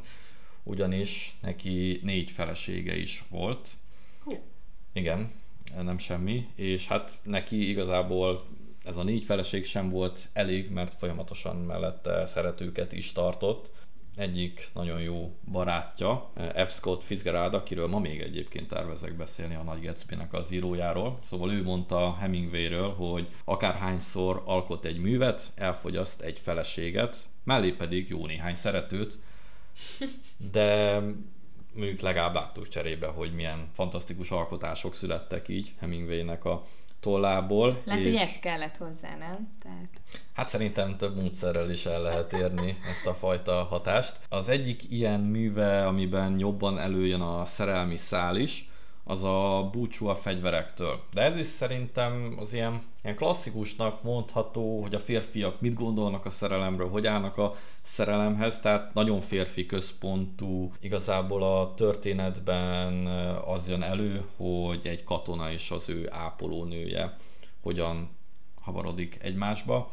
ugyanis 0.64 1.38
neki 1.42 2.00
négy 2.04 2.32
felesége 2.32 2.98
is 2.98 3.24
volt. 3.30 3.70
Igen, 4.94 5.32
nem 5.82 5.98
semmi, 5.98 6.48
és 6.56 6.88
hát 6.88 7.20
neki 7.24 7.70
igazából 7.70 8.46
ez 8.84 8.98
a 8.98 9.04
négy 9.04 9.24
feleség 9.24 9.66
sem 9.66 9.90
volt 9.90 10.28
elég, 10.34 10.70
mert 10.70 10.94
folyamatosan 10.94 11.56
mellette 11.56 12.26
szeretőket 12.26 12.92
is 12.92 13.12
tartott 13.12 13.72
egyik 14.20 14.70
nagyon 14.74 15.02
jó 15.02 15.36
barátja, 15.52 16.32
F. 16.68 16.72
Scott 16.72 17.04
Fitzgerald, 17.04 17.54
akiről 17.54 17.88
ma 17.88 18.00
még 18.00 18.22
egyébként 18.22 18.68
tervezek 18.68 19.14
beszélni 19.14 19.56
a 19.56 19.64
Nagy 19.64 19.86
gatsby 19.86 20.16
az 20.32 20.52
írójáról. 20.52 21.20
Szóval 21.24 21.52
ő 21.52 21.64
mondta 21.64 22.16
Hemingwayről, 22.16 22.94
hogy 22.94 23.28
akárhányszor 23.44 24.42
alkot 24.46 24.86
egy 24.86 25.00
művet, 25.00 25.52
elfogyaszt 25.56 26.22
egy 26.22 26.40
feleséget, 26.40 27.18
mellé 27.44 27.72
pedig 27.72 28.10
jó 28.10 28.26
néhány 28.26 28.56
szeretőt, 28.56 29.18
de 30.52 31.00
mondjuk 31.74 32.00
legalább 32.00 32.34
láttuk 32.34 32.68
cserébe, 32.68 33.08
hogy 33.08 33.34
milyen 33.34 33.68
fantasztikus 33.74 34.32
alkotások 34.32 34.96
születtek 34.96 35.48
így 35.48 35.74
Hemingwaynek 35.80 36.46
a 36.46 36.66
tollából. 37.00 37.82
Lehet, 37.84 38.06
és... 38.06 38.12
hogy 38.12 38.22
ez 38.22 38.40
kellett 38.40 38.78
hozzá, 38.78 39.10
nem? 39.10 39.50
Tehát... 39.64 39.90
Hát 40.34 40.50
szerintem 40.50 40.98
több 40.98 41.16
módszerrel 41.16 41.72
is 41.72 41.86
el 41.86 42.02
lehet 42.02 42.34
érni 42.34 42.78
ezt 42.90 43.08
a 43.08 43.14
fajta 43.14 43.64
hatást. 43.64 44.20
Az 44.30 44.50
egyik 44.50 44.92
ilyen 44.92 45.20
műve, 45.20 45.88
amiben 45.88 46.40
jobban 46.40 46.80
előjön 46.80 47.22
a 47.22 47.46
szerelmi 47.46 47.96
szál 47.96 48.36
is, 48.36 48.69
az 49.10 49.24
a 49.24 49.70
búcsú 49.72 50.08
a 50.08 50.16
fegyverektől. 50.16 51.00
De 51.14 51.22
ez 51.22 51.38
is 51.38 51.46
szerintem 51.46 52.36
az 52.40 52.54
ilyen, 52.54 52.82
ilyen 53.04 53.16
klasszikusnak 53.16 54.04
mondható, 54.04 54.82
hogy 54.82 54.96
a 54.96 55.00
férfiak 55.00 55.62
mit 55.62 55.74
gondolnak 55.74 56.26
a 56.26 56.30
szerelemről, 56.30 56.90
hogy 56.90 57.08
állnak 57.08 57.38
a 57.38 57.56
szerelemhez, 57.82 58.60
tehát 58.60 58.94
nagyon 58.94 59.22
férfi 59.22 59.66
központú. 59.66 60.74
Igazából 60.80 61.44
a 61.44 61.74
történetben 61.74 63.08
az 63.46 63.70
jön 63.70 63.84
elő, 63.84 64.24
hogy 64.36 64.88
egy 64.88 65.04
katona 65.04 65.52
és 65.52 65.72
az 65.72 65.90
ő 65.90 66.08
ápolónője 66.12 67.18
hogyan 67.62 68.10
havarodik 68.62 69.18
egymásba, 69.22 69.92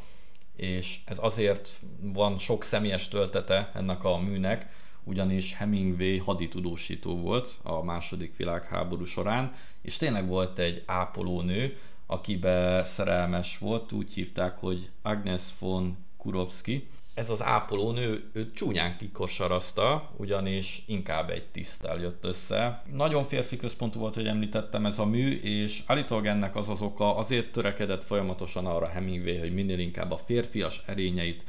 és 0.56 1.00
ez 1.04 1.18
azért 1.20 1.80
van 2.00 2.36
sok 2.36 2.64
személyes 2.64 3.08
töltete 3.08 3.70
ennek 3.74 4.04
a 4.04 4.16
műnek, 4.16 4.75
ugyanis 5.06 5.54
Hemingway 5.54 6.18
haditudósító 6.18 7.16
volt 7.16 7.58
a 7.62 7.82
második 7.82 8.36
világháború 8.36 9.04
során, 9.04 9.54
és 9.82 9.96
tényleg 9.96 10.26
volt 10.26 10.58
egy 10.58 10.82
ápolónő, 10.86 11.76
akibe 12.06 12.84
szerelmes 12.84 13.58
volt, 13.58 13.92
úgy 13.92 14.12
hívták, 14.12 14.58
hogy 14.58 14.88
Agnes 15.02 15.42
von 15.58 15.96
Kurovski. 16.16 16.88
Ez 17.14 17.30
az 17.30 17.42
ápolónő 17.42 18.30
őt 18.32 18.54
csúnyán 18.54 18.96
kikosarazta, 18.96 20.10
ugyanis 20.16 20.82
inkább 20.86 21.30
egy 21.30 21.44
tisztel 21.44 22.00
jött 22.00 22.24
össze. 22.24 22.82
Nagyon 22.92 23.24
férfi 23.24 23.56
központú 23.56 23.98
volt, 23.98 24.14
hogy 24.14 24.26
említettem 24.26 24.86
ez 24.86 24.98
a 24.98 25.04
mű, 25.04 25.40
és 25.40 25.82
állítólag 25.86 26.26
ennek 26.26 26.56
az 26.56 26.68
az 26.68 26.80
oka, 26.80 27.16
azért 27.16 27.52
törekedett 27.52 28.04
folyamatosan 28.04 28.66
arra 28.66 28.86
Hemingway, 28.86 29.38
hogy 29.38 29.54
minél 29.54 29.78
inkább 29.78 30.10
a 30.10 30.18
férfias 30.18 30.82
erényeit 30.86 31.44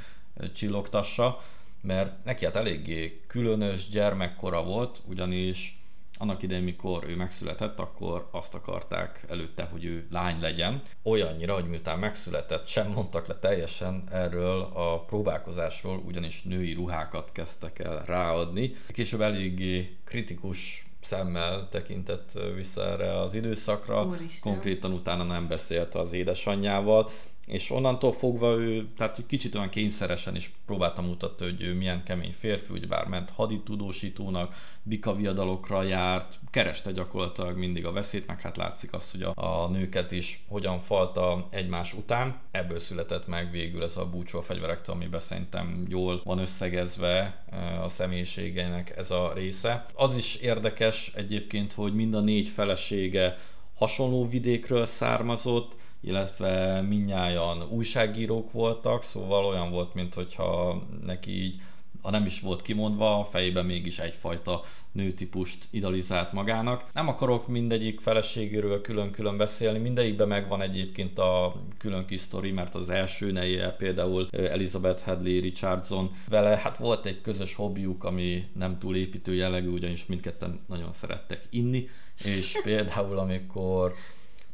csillogtassa, 0.53 1.41
mert 1.87 2.25
neki 2.25 2.45
hát 2.45 2.55
eléggé 2.55 3.21
különös 3.27 3.89
gyermekkora 3.89 4.63
volt, 4.63 5.01
ugyanis 5.05 5.81
annak 6.19 6.43
idején, 6.43 6.63
mikor 6.63 7.03
ő 7.07 7.15
megszületett, 7.15 7.79
akkor 7.79 8.27
azt 8.31 8.53
akarták 8.53 9.25
előtte, 9.29 9.63
hogy 9.63 9.85
ő 9.85 10.07
lány 10.11 10.39
legyen. 10.39 10.81
Olyannyira, 11.03 11.53
hogy 11.53 11.67
miután 11.67 11.99
megszületett, 11.99 12.67
sem 12.67 12.91
mondtak 12.91 13.27
le 13.27 13.35
teljesen 13.35 14.03
erről 14.11 14.61
a 14.73 14.99
próbálkozásról, 14.99 16.01
ugyanis 16.05 16.41
női 16.41 16.73
ruhákat 16.73 17.31
kezdtek 17.31 17.79
el 17.79 18.03
ráadni. 18.05 18.75
Később 18.87 19.21
eléggé 19.21 19.97
kritikus 20.03 20.87
szemmel 21.01 21.67
tekintett 21.71 22.31
vissza 22.55 22.85
erre 22.85 23.19
az 23.19 23.33
időszakra, 23.33 24.05
Úristen. 24.05 24.51
konkrétan 24.51 24.91
utána 24.91 25.23
nem 25.23 25.47
beszélt 25.47 25.95
az 25.95 26.13
édesanyjával, 26.13 27.09
és 27.47 27.71
onnantól 27.71 28.13
fogva 28.13 28.57
ő, 28.57 28.87
tehát 28.97 29.23
kicsit 29.27 29.55
olyan 29.55 29.69
kényszeresen 29.69 30.35
is 30.35 30.51
próbáltam 30.65 31.05
mutatni, 31.05 31.45
hogy 31.45 31.61
ő 31.61 31.73
milyen 31.73 32.03
kemény 32.03 32.35
férfi, 32.39 32.79
bár 32.79 33.07
ment 33.07 33.29
haditudósítónak, 33.29 34.55
bikaviadalokra 34.83 35.83
járt, 35.83 36.39
kereste 36.51 36.91
gyakorlatilag 36.91 37.57
mindig 37.57 37.85
a 37.85 37.91
veszélyt, 37.91 38.27
meg 38.27 38.41
hát 38.41 38.57
látszik 38.57 38.93
azt, 38.93 39.11
hogy 39.11 39.21
a, 39.21 39.31
a 39.35 39.67
nőket 39.69 40.11
is 40.11 40.43
hogyan 40.47 40.79
falta 40.79 41.47
egymás 41.49 41.93
után. 41.93 42.39
Ebből 42.51 42.79
született 42.79 43.27
meg 43.27 43.51
végül 43.51 43.83
ez 43.83 43.97
a 43.97 44.09
búcsú 44.09 44.37
a 44.37 44.41
fegyverektől, 44.41 44.95
amiben 44.95 45.19
szerintem 45.19 45.85
jól 45.89 46.21
van 46.23 46.39
összegezve 46.39 47.43
eh, 47.51 47.83
a 47.83 47.89
személyiségeinek 47.89 48.97
ez 48.97 49.11
a 49.11 49.31
része. 49.33 49.85
Az 49.93 50.15
is 50.15 50.35
érdekes 50.35 51.11
egyébként, 51.15 51.73
hogy 51.73 51.93
mind 51.93 52.13
a 52.13 52.19
négy 52.19 52.47
felesége 52.47 53.37
hasonló 53.75 54.29
vidékről 54.29 54.85
származott, 54.85 55.75
illetve 56.01 56.81
minnyáján 56.81 57.63
újságírók 57.69 58.51
voltak, 58.51 59.03
szóval 59.03 59.45
olyan 59.45 59.71
volt, 59.71 59.93
mintha 59.93 60.83
neki 61.05 61.43
így, 61.43 61.55
ha 62.01 62.09
nem 62.09 62.25
is 62.25 62.39
volt 62.39 62.61
kimondva, 62.61 63.19
a 63.19 63.23
fejében 63.23 63.65
mégis 63.65 63.99
egyfajta 63.99 64.63
nőtípust 64.91 65.67
idealizált 65.69 66.31
magának. 66.31 66.83
Nem 66.93 67.07
akarok 67.07 67.47
mindegyik 67.47 67.99
feleségéről 67.99 68.81
külön-külön 68.81 69.37
beszélni, 69.37 69.77
mindegyikben 69.79 70.27
megvan 70.27 70.61
egyébként 70.61 71.19
a 71.19 71.55
külön 71.77 72.05
kis 72.05 72.19
sztori, 72.19 72.51
mert 72.51 72.75
az 72.75 72.89
első 72.89 73.31
neje 73.31 73.69
például 73.71 74.27
Elizabeth 74.31 75.03
Hadley 75.03 75.39
Richardson, 75.39 76.11
vele 76.27 76.57
hát 76.57 76.77
volt 76.77 77.05
egy 77.05 77.21
közös 77.21 77.55
hobbiuk, 77.55 78.03
ami 78.03 78.47
nem 78.53 78.79
túl 78.79 78.95
építő 78.95 79.33
jellegű, 79.33 79.69
ugyanis 79.69 80.05
mindketten 80.05 80.59
nagyon 80.67 80.91
szerettek 80.91 81.47
inni, 81.49 81.89
és 82.23 82.57
például 82.63 83.17
amikor 83.17 83.93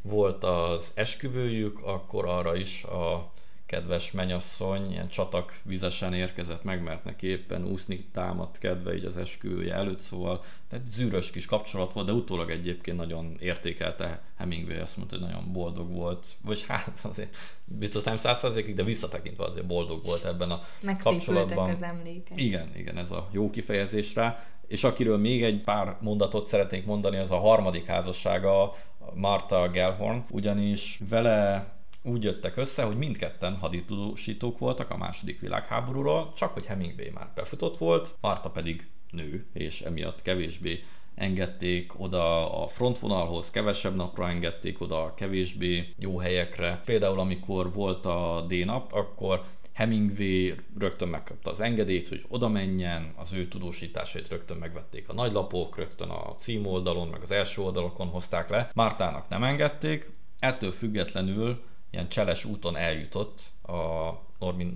volt 0.04 0.44
az 0.44 0.92
esküvőjük, 0.94 1.80
akkor 1.84 2.26
arra 2.26 2.56
is 2.56 2.84
a 2.84 3.32
kedves 3.74 4.12
menyasszony 4.12 4.92
ilyen 4.92 5.08
csatak 5.08 5.60
vizesen 5.64 6.14
érkezett 6.14 6.64
meg, 6.64 6.84
mert 6.84 7.04
neki 7.04 7.28
éppen 7.28 7.66
úszni 7.66 8.06
támadt 8.14 8.58
kedve 8.58 8.96
így 8.96 9.06
az 9.06 9.18
esküvője 9.18 9.74
előtt, 9.74 10.00
szóval 10.00 10.44
egy 10.72 10.88
zűrös 10.88 11.32
kis 11.32 11.46
kapcsolat 11.46 11.94
volt, 11.94 12.06
de 12.06 12.12
utólag 12.12 12.50
egyébként 12.50 12.98
nagyon 12.98 13.38
értékelte 13.40 14.22
Hemingway, 14.38 14.80
azt 14.80 14.98
mondta, 14.98 15.18
hogy 15.18 15.26
nagyon 15.26 15.52
boldog 15.52 15.92
volt, 15.92 16.26
vagy 16.42 16.66
hát 16.68 17.00
azért 17.04 17.36
biztos 17.66 18.04
nem 18.04 18.18
százszerzékig, 18.18 18.76
de 18.76 18.84
visszatekintve 18.84 19.44
azért 19.46 19.68
boldog 19.68 20.06
volt 20.06 20.24
ebben 20.26 20.52
a 20.52 20.62
kapcsolatban. 21.00 21.70
az 21.70 21.84
emlékek. 21.84 22.40
Igen, 22.40 22.72
igen, 22.76 22.98
ez 22.98 23.12
a 23.12 23.28
jó 23.32 23.50
kifejezés 23.50 24.16
rá. 24.16 24.46
És 24.68 24.84
akiről 24.84 25.18
még 25.18 25.44
egy 25.44 25.62
pár 25.62 25.98
mondatot 26.02 26.48
szeretnék 26.48 26.86
mondani, 26.86 27.18
az 27.18 27.32
a 27.32 27.40
harmadik 27.40 27.86
házassága, 27.86 28.76
Marta 29.14 29.70
Gellhorn, 29.70 30.24
ugyanis 30.30 31.00
vele 31.10 31.68
úgy 32.04 32.24
jöttek 32.24 32.58
össze, 32.58 32.84
hogy 32.84 32.98
mindketten 32.98 33.56
haditudósítók 33.56 34.58
voltak 34.58 34.90
a 34.90 34.98
második 34.98 35.40
világháborúról, 35.40 36.32
csak 36.36 36.54
hogy 36.54 36.66
Hemingway 36.66 37.12
már 37.14 37.28
befutott 37.36 37.78
volt, 37.78 38.16
Marta 38.22 38.50
pedig 38.50 38.88
nő, 39.12 39.46
és 39.54 39.82
emiatt 39.82 40.22
kevésbé 40.22 40.84
engedték 41.16 42.00
oda 42.00 42.54
a 42.64 42.68
frontvonalhoz, 42.68 43.52
kevesebb 43.52 43.96
napra 43.96 44.30
engedték 44.30 44.82
oda 44.82 45.14
kevésbé 45.16 45.94
jó 45.98 46.18
helyekre. 46.18 46.82
Például 46.86 47.20
amikor 47.20 47.74
volt 47.74 48.06
a 48.06 48.46
D-nap, 48.48 48.94
akkor 48.94 49.44
Hemingway 49.74 50.56
rögtön 50.78 51.08
megkapta 51.08 51.50
az 51.52 51.60
engedélyt, 51.60 52.08
hogy 52.08 52.26
oda 52.28 52.48
menjen, 52.48 53.14
az 53.16 53.34
ő 53.34 53.48
tudósításait 53.48 54.28
rögtön 54.28 54.58
megvették 54.58 55.10
a 55.10 55.14
nagylapok, 55.14 55.78
rögtön 55.78 56.10
a 56.10 56.36
címoldalon, 56.36 57.08
meg 57.08 57.22
az 57.22 57.32
első 57.32 57.62
oldalokon 57.62 58.08
hozták 58.08 58.50
le. 58.50 58.70
Mártának 58.74 59.30
nem 59.30 59.44
engedték, 59.44 60.10
ettől 60.40 60.72
függetlenül 60.72 61.64
ilyen 61.92 62.10
cseles 62.10 62.46
úton 62.46 62.76
eljutott 62.76 63.42
a 63.62 64.12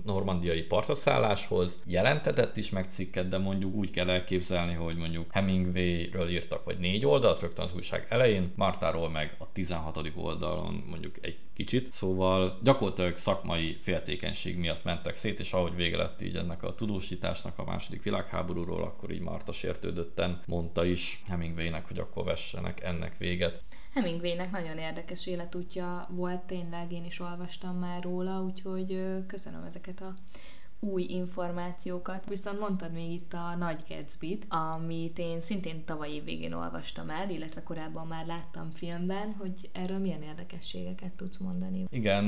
normandiai 0.04 0.62
partaszálláshoz, 0.62 1.82
jelentetett 1.86 2.56
is 2.56 2.70
meg 2.70 2.90
cikket, 2.90 3.28
de 3.28 3.38
mondjuk 3.38 3.74
úgy 3.74 3.90
kell 3.90 4.10
elképzelni, 4.10 4.74
hogy 4.74 4.96
mondjuk 4.96 5.32
Hemingway-ről 5.32 6.28
írtak 6.28 6.64
vagy 6.64 6.78
négy 6.78 7.06
oldalt 7.06 7.40
rögtön 7.40 7.64
az 7.64 7.74
újság 7.74 8.06
elején, 8.08 8.52
Martáról 8.54 9.10
meg 9.10 9.34
a 9.38 9.52
16. 9.52 10.12
oldalon 10.16 10.84
mondjuk 10.88 11.14
egy 11.20 11.36
kicsit, 11.54 11.92
szóval 11.92 12.58
gyakorlatilag 12.62 13.16
szakmai 13.16 13.76
féltékenység 13.80 14.58
miatt 14.58 14.84
mentek 14.84 15.14
szét, 15.14 15.40
és 15.40 15.52
ahogy 15.52 15.74
vége 15.74 15.96
lett 15.96 16.22
így 16.22 16.36
ennek 16.36 16.62
a 16.62 16.74
tudósításnak 16.74 17.58
a 17.58 17.64
második 17.64 18.02
világháborúról, 18.02 18.82
akkor 18.82 19.10
így 19.10 19.20
Marta 19.20 19.52
sértődötten 19.52 20.40
mondta 20.46 20.84
is 20.84 21.22
Hemingwaynek, 21.28 21.86
hogy 21.86 21.98
akkor 21.98 22.24
vessenek 22.24 22.82
ennek 22.82 23.18
véget. 23.18 23.62
Hemingwaynek 23.98 24.50
nagyon 24.50 24.78
érdekes 24.78 25.26
életútja 25.26 26.08
volt, 26.10 26.40
tényleg 26.40 26.92
én 26.92 27.04
is 27.04 27.20
olvastam 27.20 27.76
már 27.78 28.02
róla, 28.02 28.42
úgyhogy 28.42 29.00
köszönöm 29.26 29.64
ezeket 29.64 30.00
a 30.00 30.14
új 30.80 31.02
információkat, 31.02 32.24
viszont 32.28 32.58
mondtad 32.58 32.92
még 32.92 33.12
itt 33.12 33.32
a 33.32 33.54
Nagy 33.56 33.84
gatsby 33.88 34.38
amit 34.48 35.18
én 35.18 35.40
szintén 35.40 35.84
tavaly 35.84 36.22
végén 36.24 36.52
olvastam 36.52 37.10
el, 37.10 37.30
illetve 37.30 37.62
korábban 37.62 38.06
már 38.06 38.26
láttam 38.26 38.70
filmben, 38.70 39.34
hogy 39.38 39.70
erről 39.72 39.98
milyen 39.98 40.22
érdekességeket 40.22 41.12
tudsz 41.12 41.36
mondani. 41.36 41.84
Igen, 41.90 42.26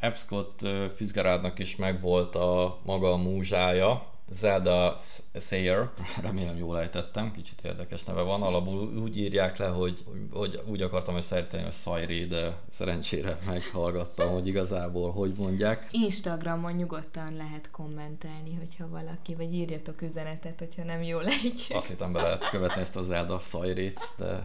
F. 0.00 0.18
Scott 0.18 0.66
Fitzgeraldnak 0.96 1.58
is 1.58 1.76
megvolt 1.76 2.34
a 2.34 2.78
maga 2.84 3.16
múzsája, 3.16 4.17
Zelda 4.30 4.96
Sayer, 5.40 5.90
remélem 6.22 6.56
jól 6.56 6.78
ejtettem, 6.80 7.32
kicsit 7.32 7.60
érdekes 7.64 8.04
neve 8.04 8.22
van, 8.22 8.42
alapul 8.42 8.98
úgy 9.02 9.18
írják 9.18 9.56
le, 9.56 9.66
hogy, 9.66 10.04
hogy 10.32 10.62
úgy 10.66 10.82
akartam 10.82 11.16
összeérteni, 11.16 11.62
hogy 11.62 11.72
Szajré, 11.72 12.24
de 12.24 12.56
szerencsére 12.70 13.38
meghallgattam, 13.46 14.30
hogy 14.30 14.46
igazából 14.46 15.12
hogy 15.12 15.32
mondják. 15.36 15.88
Instagramon 15.90 16.72
nyugodtan 16.72 17.36
lehet 17.36 17.70
kommentelni, 17.70 18.54
hogyha 18.58 18.88
valaki, 18.88 19.34
vagy 19.34 19.54
írjatok 19.54 20.02
üzenetet, 20.02 20.58
hogyha 20.58 20.84
nem 20.84 21.02
jól 21.02 21.26
ejtjük. 21.26 21.76
Azt 21.76 21.88
hittem 21.88 22.12
be 22.12 22.22
lehet 22.22 22.48
követni 22.48 22.80
ezt 22.80 22.96
a 22.96 23.02
Zelda 23.02 23.40
Szajrét, 23.40 24.00
de 24.16 24.44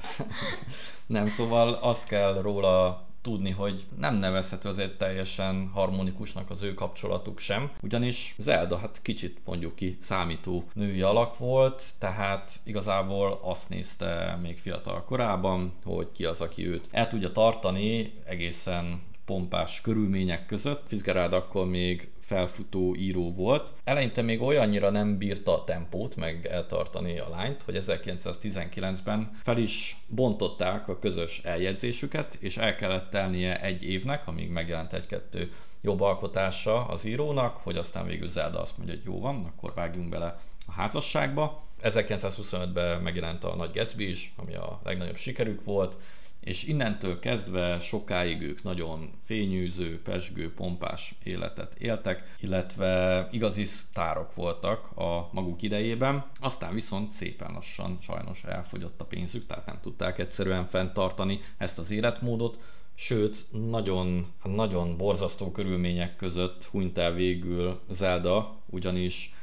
nem, 1.05 1.27
szóval 1.27 1.73
azt 1.73 2.07
kell 2.07 2.41
róla 2.41 3.07
tudni, 3.23 3.49
hogy 3.49 3.85
nem 3.97 4.15
nevezhető 4.15 4.69
azért 4.69 4.97
teljesen 4.97 5.69
harmonikusnak 5.73 6.49
az 6.49 6.61
ő 6.61 6.73
kapcsolatuk 6.73 7.39
sem, 7.39 7.71
ugyanis 7.81 8.35
Zelda 8.37 8.77
hát 8.77 9.01
kicsit 9.01 9.39
mondjuk 9.45 9.75
ki 9.75 9.97
számító 10.01 10.63
női 10.73 11.01
alak 11.01 11.37
volt, 11.37 11.83
tehát 11.99 12.51
igazából 12.63 13.39
azt 13.43 13.69
nézte 13.69 14.39
még 14.41 14.57
fiatal 14.59 15.03
korában, 15.03 15.73
hogy 15.83 16.07
ki 16.11 16.25
az, 16.25 16.41
aki 16.41 16.67
őt 16.67 16.87
el 16.91 17.07
tudja 17.07 17.31
tartani 17.31 18.13
egészen 18.25 19.01
pompás 19.25 19.81
körülmények 19.81 20.45
között. 20.45 20.87
Fitzgerald 20.87 21.33
akkor 21.33 21.67
még 21.67 22.09
felfutó 22.33 22.95
író 22.95 23.33
volt. 23.33 23.73
Eleinte 23.83 24.21
még 24.21 24.41
olyannyira 24.41 24.89
nem 24.89 25.17
bírta 25.17 25.53
a 25.53 25.63
tempót, 25.63 26.15
meg 26.15 26.45
eltartani 26.45 27.19
a 27.19 27.29
lányt, 27.29 27.61
hogy 27.61 27.77
1919-ben 27.79 29.31
fel 29.43 29.57
is 29.57 29.97
bontották 30.07 30.87
a 30.87 30.99
közös 30.99 31.41
eljegyzésüket, 31.43 32.37
és 32.39 32.57
el 32.57 32.75
kellett 32.75 33.09
telnie 33.09 33.61
egy 33.61 33.83
évnek, 33.83 34.27
amíg 34.27 34.49
megjelent 34.49 34.93
egy-kettő 34.93 35.51
jobb 35.81 36.01
alkotása 36.01 36.85
az 36.85 37.05
írónak, 37.05 37.57
hogy 37.57 37.77
aztán 37.77 38.05
végül 38.05 38.27
Zelda 38.27 38.61
azt 38.61 38.77
mondja, 38.77 38.95
hogy 38.95 39.05
jó 39.05 39.19
van, 39.19 39.45
akkor 39.45 39.73
vágjunk 39.75 40.09
bele 40.09 40.39
a 40.65 40.71
házasságba. 40.71 41.63
1925-ben 41.83 43.01
megjelent 43.01 43.43
a 43.43 43.55
Nagy 43.55 43.71
Gatsby 43.73 44.09
is, 44.09 44.33
ami 44.35 44.55
a 44.55 44.79
legnagyobb 44.83 45.17
sikerük 45.17 45.63
volt, 45.63 45.97
és 46.43 46.63
innentől 46.63 47.19
kezdve 47.19 47.79
sokáig 47.79 48.41
ők 48.41 48.63
nagyon 48.63 49.09
fényűző, 49.25 50.01
pesgő, 50.01 50.53
pompás 50.53 51.15
életet 51.23 51.75
éltek, 51.79 52.35
illetve 52.39 53.27
igazi 53.31 53.63
sztárok 53.63 54.35
voltak 54.35 54.97
a 54.97 55.29
maguk 55.31 55.61
idejében, 55.61 56.25
aztán 56.39 56.73
viszont 56.73 57.11
szépen 57.11 57.51
lassan 57.51 57.97
sajnos 58.01 58.43
elfogyott 58.43 59.01
a 59.01 59.05
pénzük, 59.05 59.47
tehát 59.47 59.65
nem 59.65 59.79
tudták 59.81 60.19
egyszerűen 60.19 60.65
fenntartani 60.65 61.39
ezt 61.57 61.79
az 61.79 61.91
életmódot, 61.91 62.59
sőt, 62.95 63.45
nagyon, 63.69 64.25
nagyon 64.43 64.97
borzasztó 64.97 65.51
körülmények 65.51 66.15
között 66.15 66.63
hunyt 66.63 66.97
el 66.97 67.13
végül 67.13 67.79
Zelda, 67.89 68.57
ugyanis 68.65 69.33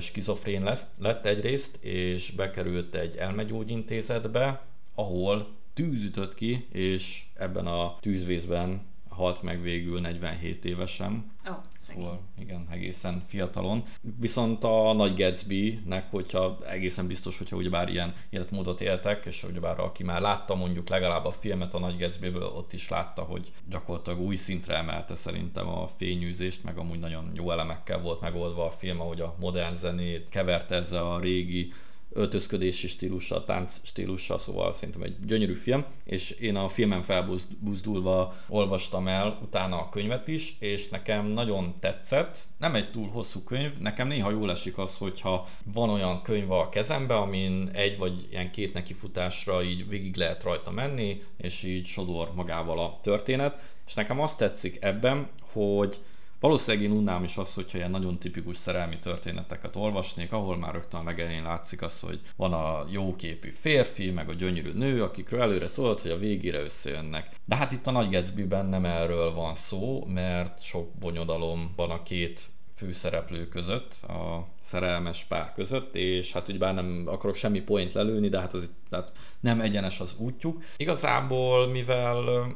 skizofrén 0.00 0.62
lesz, 0.62 0.86
lett 0.98 1.26
egyrészt, 1.26 1.84
és 1.84 2.30
bekerült 2.30 2.94
egy 2.94 3.16
elmegyógyintézetbe, 3.16 4.62
ahol 4.94 5.60
tűz 5.74 6.04
ütött 6.04 6.34
ki, 6.34 6.66
és 6.72 7.24
ebben 7.34 7.66
a 7.66 7.96
tűzvészben 8.00 8.90
halt 9.08 9.42
meg 9.42 9.62
végül 9.62 10.00
47 10.00 10.64
évesen. 10.64 11.30
Oh, 11.48 11.54
szóval 11.78 12.20
igen, 12.38 12.66
egészen 12.70 13.22
fiatalon. 13.26 13.82
Viszont 14.18 14.64
a 14.64 14.92
nagy 14.92 15.16
Gatsby-nek, 15.16 16.10
hogyha 16.10 16.58
egészen 16.68 17.06
biztos, 17.06 17.38
hogyha 17.38 17.56
ugyebár 17.56 17.88
ilyen 17.88 18.14
életmódot 18.30 18.80
éltek, 18.80 19.26
és 19.26 19.44
ugyebár 19.44 19.80
aki 19.80 20.02
már 20.02 20.20
látta 20.20 20.54
mondjuk 20.54 20.88
legalább 20.88 21.24
a 21.24 21.32
filmet 21.32 21.74
a 21.74 21.78
nagy 21.78 21.98
Gatsby-ből, 21.98 22.42
ott 22.42 22.72
is 22.72 22.88
látta, 22.88 23.22
hogy 23.22 23.52
gyakorlatilag 23.68 24.20
új 24.20 24.34
szintre 24.34 24.76
emelte 24.76 25.14
szerintem 25.14 25.68
a 25.68 25.88
fényűzést, 25.96 26.64
meg 26.64 26.78
amúgy 26.78 26.98
nagyon 26.98 27.30
jó 27.34 27.50
elemekkel 27.50 28.00
volt 28.00 28.20
megoldva 28.20 28.64
a 28.64 28.74
film, 28.78 29.00
ahogy 29.00 29.20
a 29.20 29.36
modern 29.40 29.74
zenét 29.74 30.28
keverte 30.28 30.74
ezzel 30.74 31.12
a 31.12 31.20
régi 31.20 31.72
öltözködési 32.14 32.88
stílussal, 32.88 33.44
tánc 33.44 33.80
stílussal, 33.82 34.38
szóval 34.38 34.72
szerintem 34.72 35.02
egy 35.02 35.16
gyönyörű 35.26 35.54
film, 35.54 35.84
és 36.04 36.30
én 36.30 36.56
a 36.56 36.68
filmen 36.68 37.02
felbuzdulva 37.02 38.36
olvastam 38.48 39.08
el 39.08 39.38
utána 39.42 39.78
a 39.78 39.88
könyvet 39.88 40.28
is, 40.28 40.56
és 40.58 40.88
nekem 40.88 41.26
nagyon 41.26 41.74
tetszett. 41.80 42.38
Nem 42.58 42.74
egy 42.74 42.90
túl 42.90 43.08
hosszú 43.08 43.40
könyv, 43.40 43.78
nekem 43.78 44.08
néha 44.08 44.30
jól 44.30 44.50
esik 44.50 44.78
az, 44.78 44.98
hogyha 44.98 45.48
van 45.64 45.90
olyan 45.90 46.22
könyv 46.22 46.50
a 46.50 46.68
kezembe, 46.68 47.16
amin 47.16 47.70
egy 47.72 47.98
vagy 47.98 48.26
ilyen 48.30 48.50
két 48.50 48.74
nekifutásra 48.74 49.62
így 49.62 49.88
végig 49.88 50.16
lehet 50.16 50.42
rajta 50.42 50.70
menni, 50.70 51.22
és 51.36 51.62
így 51.62 51.86
sodor 51.86 52.34
magával 52.34 52.78
a 52.78 52.98
történet. 53.02 53.70
És 53.86 53.94
nekem 53.94 54.20
azt 54.20 54.38
tetszik 54.38 54.76
ebben, 54.80 55.28
hogy 55.52 55.98
Valószínűleg 56.42 56.90
én 56.90 56.96
unnám 56.96 57.24
is 57.24 57.36
azt, 57.36 57.54
hogyha 57.54 57.78
ilyen 57.78 57.90
nagyon 57.90 58.18
tipikus 58.18 58.56
szerelmi 58.56 58.98
történeteket 58.98 59.76
olvasnék, 59.76 60.32
ahol 60.32 60.56
már 60.56 60.72
rögtön 60.72 61.00
a 61.00 61.04
legelején 61.04 61.42
látszik 61.42 61.82
az, 61.82 62.00
hogy 62.00 62.20
van 62.36 62.52
a 62.52 62.86
jóképű 62.90 63.50
férfi, 63.50 64.10
meg 64.10 64.28
a 64.28 64.34
gyönyörű 64.34 64.72
nő, 64.72 65.02
akikről 65.02 65.40
előre 65.40 65.70
tudod, 65.70 66.00
hogy 66.00 66.10
a 66.10 66.18
végére 66.18 66.60
összejönnek. 66.60 67.30
De 67.46 67.56
hát 67.56 67.72
itt 67.72 67.86
a 67.86 67.90
Nagy 67.90 68.10
Gatsby-ben 68.10 68.66
nem 68.66 68.84
erről 68.84 69.34
van 69.34 69.54
szó, 69.54 70.04
mert 70.06 70.62
sok 70.62 70.94
bonyodalom 70.98 71.72
van 71.76 71.90
a 71.90 72.02
két 72.02 72.50
főszereplő 72.76 73.48
között, 73.48 73.94
a 74.02 74.46
szerelmes 74.60 75.24
pár 75.24 75.52
között, 75.54 75.94
és 75.94 76.32
hát 76.32 76.58
bár 76.58 76.74
nem 76.74 77.02
akarok 77.06 77.36
semmi 77.36 77.60
point 77.60 77.92
lelőni, 77.92 78.28
de 78.28 78.40
hát 78.40 78.52
az 78.52 78.68
tehát 78.90 79.12
nem 79.40 79.60
egyenes 79.60 80.00
az 80.00 80.16
útjuk. 80.18 80.62
Igazából, 80.76 81.66
mivel 81.66 82.46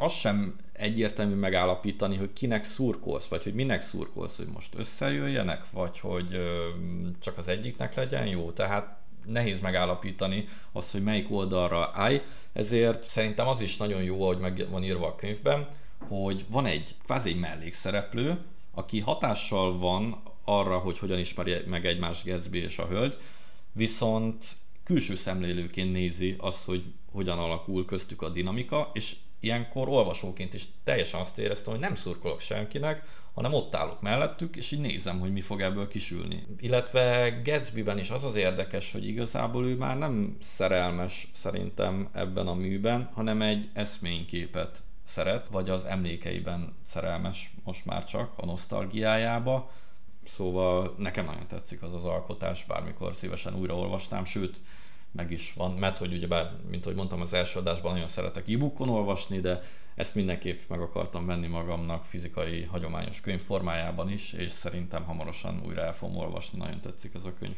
az 0.00 0.12
sem 0.12 0.56
egyértelmű 0.72 1.34
megállapítani, 1.34 2.16
hogy 2.16 2.32
kinek 2.32 2.64
szurkolsz, 2.64 3.26
vagy 3.26 3.42
hogy 3.42 3.54
minek 3.54 3.80
szurkolsz, 3.80 4.36
hogy 4.36 4.46
most 4.46 4.74
összejöjjenek, 4.76 5.64
vagy 5.70 5.98
hogy 5.98 6.26
csak 7.20 7.38
az 7.38 7.48
egyiknek 7.48 7.94
legyen 7.94 8.26
jó. 8.26 8.50
Tehát 8.50 8.96
nehéz 9.26 9.60
megállapítani 9.60 10.48
azt, 10.72 10.92
hogy 10.92 11.02
melyik 11.02 11.30
oldalra 11.30 11.90
állj, 11.94 12.22
ezért 12.52 13.08
szerintem 13.08 13.46
az 13.48 13.60
is 13.60 13.76
nagyon 13.76 14.02
jó, 14.02 14.22
ahogy 14.22 14.38
meg 14.38 14.66
van 14.70 14.84
írva 14.84 15.06
a 15.06 15.14
könyvben, 15.14 15.68
hogy 15.98 16.44
van 16.48 16.66
egy 16.66 16.94
kvázi 17.04 17.30
egy 17.30 17.38
mellékszereplő, 17.38 18.38
aki 18.74 19.00
hatással 19.00 19.78
van 19.78 20.22
arra, 20.44 20.78
hogy 20.78 20.98
hogyan 20.98 21.18
ismeri 21.18 21.56
meg 21.66 21.86
egymást 21.86 22.24
Gatsby 22.24 22.58
és 22.58 22.78
a 22.78 22.86
hölgy, 22.86 23.18
viszont 23.72 24.56
külső 24.84 25.14
szemlélőként 25.14 25.92
nézi 25.92 26.34
azt, 26.38 26.64
hogy 26.64 26.84
hogyan 27.12 27.38
alakul 27.38 27.84
köztük 27.84 28.22
a 28.22 28.28
dinamika, 28.28 28.90
és 28.92 29.16
ilyenkor 29.40 29.88
olvasóként 29.88 30.54
is 30.54 30.64
teljesen 30.84 31.20
azt 31.20 31.38
éreztem, 31.38 31.72
hogy 31.72 31.82
nem 31.82 31.94
szurkolok 31.94 32.40
senkinek, 32.40 33.04
hanem 33.34 33.54
ott 33.54 33.74
állok 33.74 34.00
mellettük, 34.00 34.56
és 34.56 34.70
így 34.70 34.80
nézem, 34.80 35.20
hogy 35.20 35.32
mi 35.32 35.40
fog 35.40 35.60
ebből 35.60 35.88
kisülni. 35.88 36.46
Illetve 36.60 37.30
Gatsby-ben 37.44 37.98
is 37.98 38.10
az 38.10 38.24
az 38.24 38.34
érdekes, 38.34 38.92
hogy 38.92 39.06
igazából 39.06 39.66
ő 39.66 39.76
már 39.76 39.98
nem 39.98 40.36
szerelmes 40.40 41.30
szerintem 41.32 42.08
ebben 42.12 42.46
a 42.46 42.54
műben, 42.54 43.10
hanem 43.14 43.42
egy 43.42 43.70
eszményképet 43.72 44.82
szeret, 45.02 45.48
vagy 45.48 45.70
az 45.70 45.84
emlékeiben 45.84 46.74
szerelmes 46.82 47.54
most 47.64 47.84
már 47.84 48.04
csak 48.04 48.32
a 48.36 48.46
nosztalgiájába. 48.46 49.70
Szóval 50.24 50.94
nekem 50.98 51.24
nagyon 51.24 51.46
tetszik 51.46 51.82
az 51.82 51.94
az 51.94 52.04
alkotás, 52.04 52.64
bármikor 52.64 53.14
szívesen 53.14 53.54
újraolvasnám, 53.54 54.24
sőt, 54.24 54.60
meg 55.12 55.30
is 55.30 55.52
van, 55.54 55.72
mert 55.72 55.98
hogy 55.98 56.12
ugyebár, 56.12 56.50
mint 56.70 56.84
ahogy 56.84 56.96
mondtam 56.96 57.20
az 57.20 57.32
első 57.32 57.58
adásban, 57.58 57.92
nagyon 57.92 58.08
szeretek 58.08 58.48
e-bookon 58.48 58.88
olvasni, 58.88 59.40
de 59.40 59.62
ezt 59.94 60.14
mindenképp 60.14 60.68
meg 60.68 60.80
akartam 60.80 61.26
venni 61.26 61.46
magamnak 61.46 62.04
fizikai, 62.04 62.62
hagyományos 62.62 63.20
könyv 63.20 63.40
formájában 63.40 64.10
is, 64.10 64.32
és 64.32 64.50
szerintem 64.50 65.04
hamarosan 65.04 65.62
újra 65.66 65.82
el 65.82 65.94
fogom 65.94 66.16
olvasni, 66.16 66.58
nagyon 66.58 66.80
tetszik 66.80 67.14
ez 67.14 67.24
a 67.24 67.34
könyv. 67.34 67.56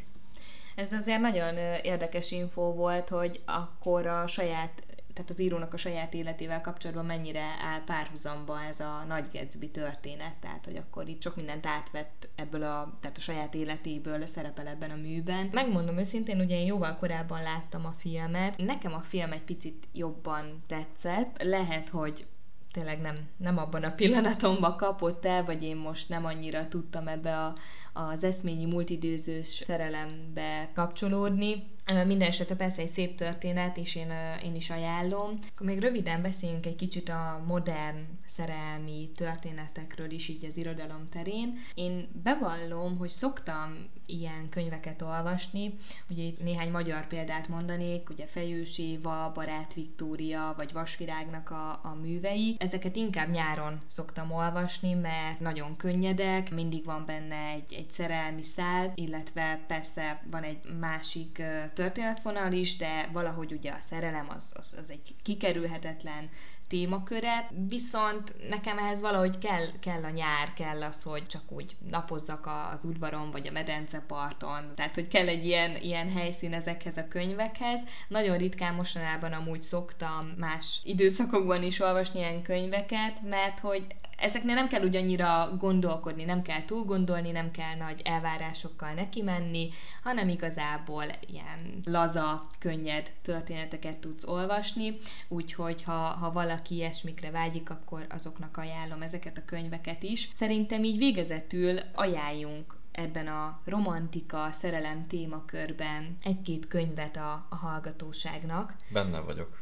Ez 0.75 0.93
azért 0.93 1.21
nagyon 1.21 1.57
érdekes 1.83 2.31
info 2.31 2.73
volt, 2.75 3.09
hogy 3.09 3.41
akkor 3.45 4.07
a 4.07 4.27
saját 4.27 5.00
tehát 5.15 5.31
az 5.31 5.41
írónak 5.41 5.75
a 5.75 5.77
saját 5.77 6.15
életével 6.15 6.61
kapcsolatban 6.61 7.07
mennyire 7.07 7.43
áll 7.43 7.85
párhuzamba 7.85 8.63
ez 8.63 8.81
a 8.81 9.05
Nagy 9.09 9.25
Gatsby 9.33 9.71
történet, 9.71 10.35
tehát 10.41 10.65
hogy 10.65 10.77
akkor 10.77 11.09
itt 11.09 11.23
sok 11.23 11.37
mindent 11.37 11.67
átvett 11.67 12.29
ebből 12.35 12.63
a, 12.63 12.99
tehát 13.01 13.17
a 13.17 13.21
saját 13.21 13.55
életéből 13.55 14.27
szerepel 14.27 14.67
ebben 14.67 14.91
a 14.91 14.97
műben. 14.97 15.49
Megmondom 15.53 15.99
őszintén, 15.99 16.41
ugye 16.41 16.59
én 16.59 16.67
jóval 16.67 16.97
korábban 16.97 17.43
láttam 17.43 17.87
a 17.87 17.95
filmet, 17.99 18.57
nekem 18.57 18.95
a 18.95 19.01
film 19.01 19.33
egy 19.33 19.43
picit 19.45 19.89
jobban 19.93 20.63
tetszett, 20.67 21.43
lehet, 21.43 21.89
hogy 21.89 22.27
tényleg 22.73 23.01
nem, 23.01 23.17
nem 23.37 23.59
abban 23.59 23.85
a 23.85 23.95
pillanatomban 23.95 24.77
kapott 24.77 25.27
el, 25.27 25.45
vagy 25.45 25.63
én 25.63 25.77
most 25.77 26.09
nem 26.09 26.25
annyira 26.25 26.69
tudtam 26.69 27.09
ebbe 27.09 27.37
a, 27.37 27.55
az 27.93 28.25
eszményi 28.25 28.65
multidőzős 28.65 29.47
szerelembe 29.47 30.71
kapcsolódni. 30.75 31.69
Minden 32.07 32.29
esetre 32.29 32.55
persze 32.55 32.83
egy 32.83 32.89
szép 32.89 33.17
történet, 33.17 33.77
és 33.77 33.95
én, 33.95 34.13
én 34.45 34.55
is 34.55 34.71
ajánlom. 34.71 35.39
Akkor 35.55 35.67
még 35.67 35.81
röviden 35.81 36.23
beszéljünk 36.23 36.67
egy 36.67 36.77
kicsit 36.77 37.09
a 37.09 37.43
modern 37.47 37.97
szerelmi 38.27 39.11
történetekről 39.17 40.11
is 40.11 40.29
így 40.29 40.45
az 40.45 40.57
irodalom 40.57 41.09
terén. 41.09 41.59
Én 41.75 42.09
bevallom, 42.23 42.99
hogy 42.99 43.11
szoktam 43.11 43.89
ilyen 44.07 44.49
könyveket 44.49 45.03
olvasni, 45.03 45.75
ugye 46.11 46.23
itt 46.23 46.43
néhány 46.43 46.71
magyar 46.71 47.07
példát 47.07 47.49
mondanék, 47.49 48.11
ugye 48.11 48.27
Fejős 48.27 48.79
Éva, 48.79 49.33
Barát 49.35 49.75
Viktória, 49.75 50.55
vagy 50.57 50.73
Vasvirágnak 50.73 51.51
a, 51.51 51.71
a 51.71 51.97
művei. 52.03 52.57
Ezeket 52.59 52.97
inkább 52.97 53.31
nyáron 53.31 53.79
szoktam 53.89 54.33
olvasni, 54.33 54.95
mert 54.95 55.41
nagyon 55.41 55.77
könnyedek, 55.77 56.51
mindig 56.55 56.85
van 56.85 57.05
benne 57.07 57.37
egy, 57.37 57.73
egy 57.73 57.91
szerelmi 57.91 58.43
szál, 58.43 58.93
illetve 58.95 59.61
persze 59.67 60.23
van 60.31 60.43
egy 60.43 60.59
másik 60.81 61.43
történetvonal 61.81 62.53
is, 62.53 62.77
de 62.77 63.09
valahogy 63.13 63.53
ugye 63.53 63.71
a 63.71 63.79
szerelem 63.79 64.27
az, 64.37 64.53
az, 64.57 64.77
az 64.83 64.91
egy 64.91 65.15
kikerülhetetlen 65.23 66.29
témaköre, 66.69 67.51
viszont 67.69 68.49
nekem 68.49 68.79
ehhez 68.79 69.01
valahogy 69.01 69.39
kell, 69.39 69.67
kell 69.81 70.03
a 70.03 70.11
nyár, 70.11 70.53
kell 70.55 70.83
az, 70.83 71.03
hogy 71.03 71.27
csak 71.27 71.43
úgy 71.49 71.77
napozzak 71.91 72.49
az 72.73 72.85
udvaron 72.85 73.31
vagy 73.31 73.47
a 73.47 73.53
medenceparton, 73.53 74.73
tehát 74.75 74.95
hogy 74.95 75.09
kell 75.09 75.29
egy 75.29 75.47
ilyen, 75.47 75.77
ilyen 75.77 76.13
helyszín 76.13 76.55
ezekhez 76.55 76.97
a 76.97 77.09
könyvekhez. 77.09 77.81
Nagyon 78.09 78.39
ritkán 78.39 78.75
mostanában 78.75 79.33
amúgy 79.33 79.63
szoktam 79.63 80.35
más 80.37 80.81
időszakokban 80.85 81.63
is 81.63 81.81
olvasni 81.81 82.19
ilyen 82.19 82.43
könyveket, 82.43 83.23
mert 83.23 83.59
hogy 83.59 83.87
ezeknél 84.21 84.55
nem 84.55 84.69
kell 84.69 84.83
ugyannyira 84.83 85.57
gondolkodni, 85.59 86.25
nem 86.25 86.43
kell 86.43 86.65
túl 86.65 86.85
gondolni, 86.85 87.31
nem 87.31 87.51
kell 87.51 87.77
nagy 87.77 88.01
elvárásokkal 88.05 88.93
neki 88.93 89.23
menni, 89.23 89.69
hanem 90.03 90.29
igazából 90.29 91.05
ilyen 91.21 91.81
laza, 91.85 92.51
könnyed 92.59 93.13
történeteket 93.23 93.97
tudsz 93.97 94.29
olvasni, 94.29 94.99
úgyhogy 95.29 95.83
ha, 95.83 95.93
ha 95.93 96.33
valaki 96.33 96.75
ilyesmikre 96.75 97.31
vágyik, 97.31 97.71
akkor 97.71 98.07
azoknak 98.09 98.57
ajánlom 98.57 99.03
ezeket 99.03 99.39
a 99.39 99.45
könyveket 99.45 100.03
is. 100.03 100.29
Szerintem 100.39 100.85
így 100.85 100.99
végezetül 100.99 101.79
ajánljunk 101.95 102.79
ebben 102.93 103.27
a 103.27 103.61
romantika, 103.65 104.49
szerelem 104.53 105.07
témakörben 105.07 106.17
egy-két 106.23 106.69
könyvet 106.69 107.17
a, 107.17 107.47
a 107.49 107.55
hallgatóságnak. 107.55 108.75
Benne 108.93 109.21
vagyok. 109.21 109.61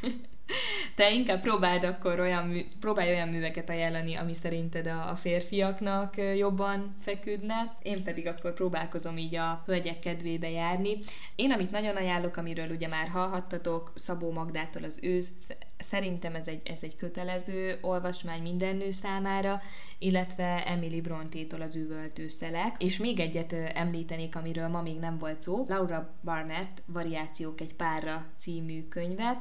Te 0.94 1.12
inkább 1.12 1.40
próbáld 1.40 1.84
akkor 1.84 2.20
olyan, 2.20 2.52
próbálj 2.80 3.10
olyan 3.10 3.28
műveket 3.28 3.68
ajánlani, 3.68 4.14
ami 4.14 4.34
szerinted 4.34 4.86
a, 4.86 5.16
férfiaknak 5.20 6.14
jobban 6.36 6.92
feküdne. 7.02 7.76
Én 7.82 8.02
pedig 8.02 8.26
akkor 8.26 8.54
próbálkozom 8.54 9.16
így 9.16 9.34
a 9.34 9.62
hölgyek 9.66 9.98
kedvébe 9.98 10.50
járni. 10.50 10.98
Én, 11.36 11.52
amit 11.52 11.70
nagyon 11.70 11.96
ajánlok, 11.96 12.36
amiről 12.36 12.70
ugye 12.70 12.88
már 12.88 13.08
hallhattatok, 13.08 13.92
Szabó 13.94 14.32
Magdától 14.32 14.84
az 14.84 15.00
ősz, 15.02 15.28
szerintem 15.80 16.34
ez 16.34 16.48
egy, 16.48 16.60
ez 16.64 16.78
egy 16.82 16.96
kötelező 16.96 17.78
olvasmány 17.80 18.42
minden 18.42 18.76
nő 18.76 18.90
számára, 18.90 19.60
illetve 19.98 20.66
Emily 20.66 21.00
Brontétól 21.00 21.60
az 21.60 21.76
üvöltőszelek. 21.76 22.82
És 22.82 22.96
még 22.96 23.20
egyet 23.20 23.52
említenék, 23.52 24.36
amiről 24.36 24.68
ma 24.68 24.82
még 24.82 24.98
nem 24.98 25.18
volt 25.18 25.42
szó, 25.42 25.64
Laura 25.68 26.14
Barnett, 26.24 26.82
Variációk 26.86 27.60
egy 27.60 27.74
párra 27.74 28.26
című 28.38 28.88
könyve, 28.88 29.40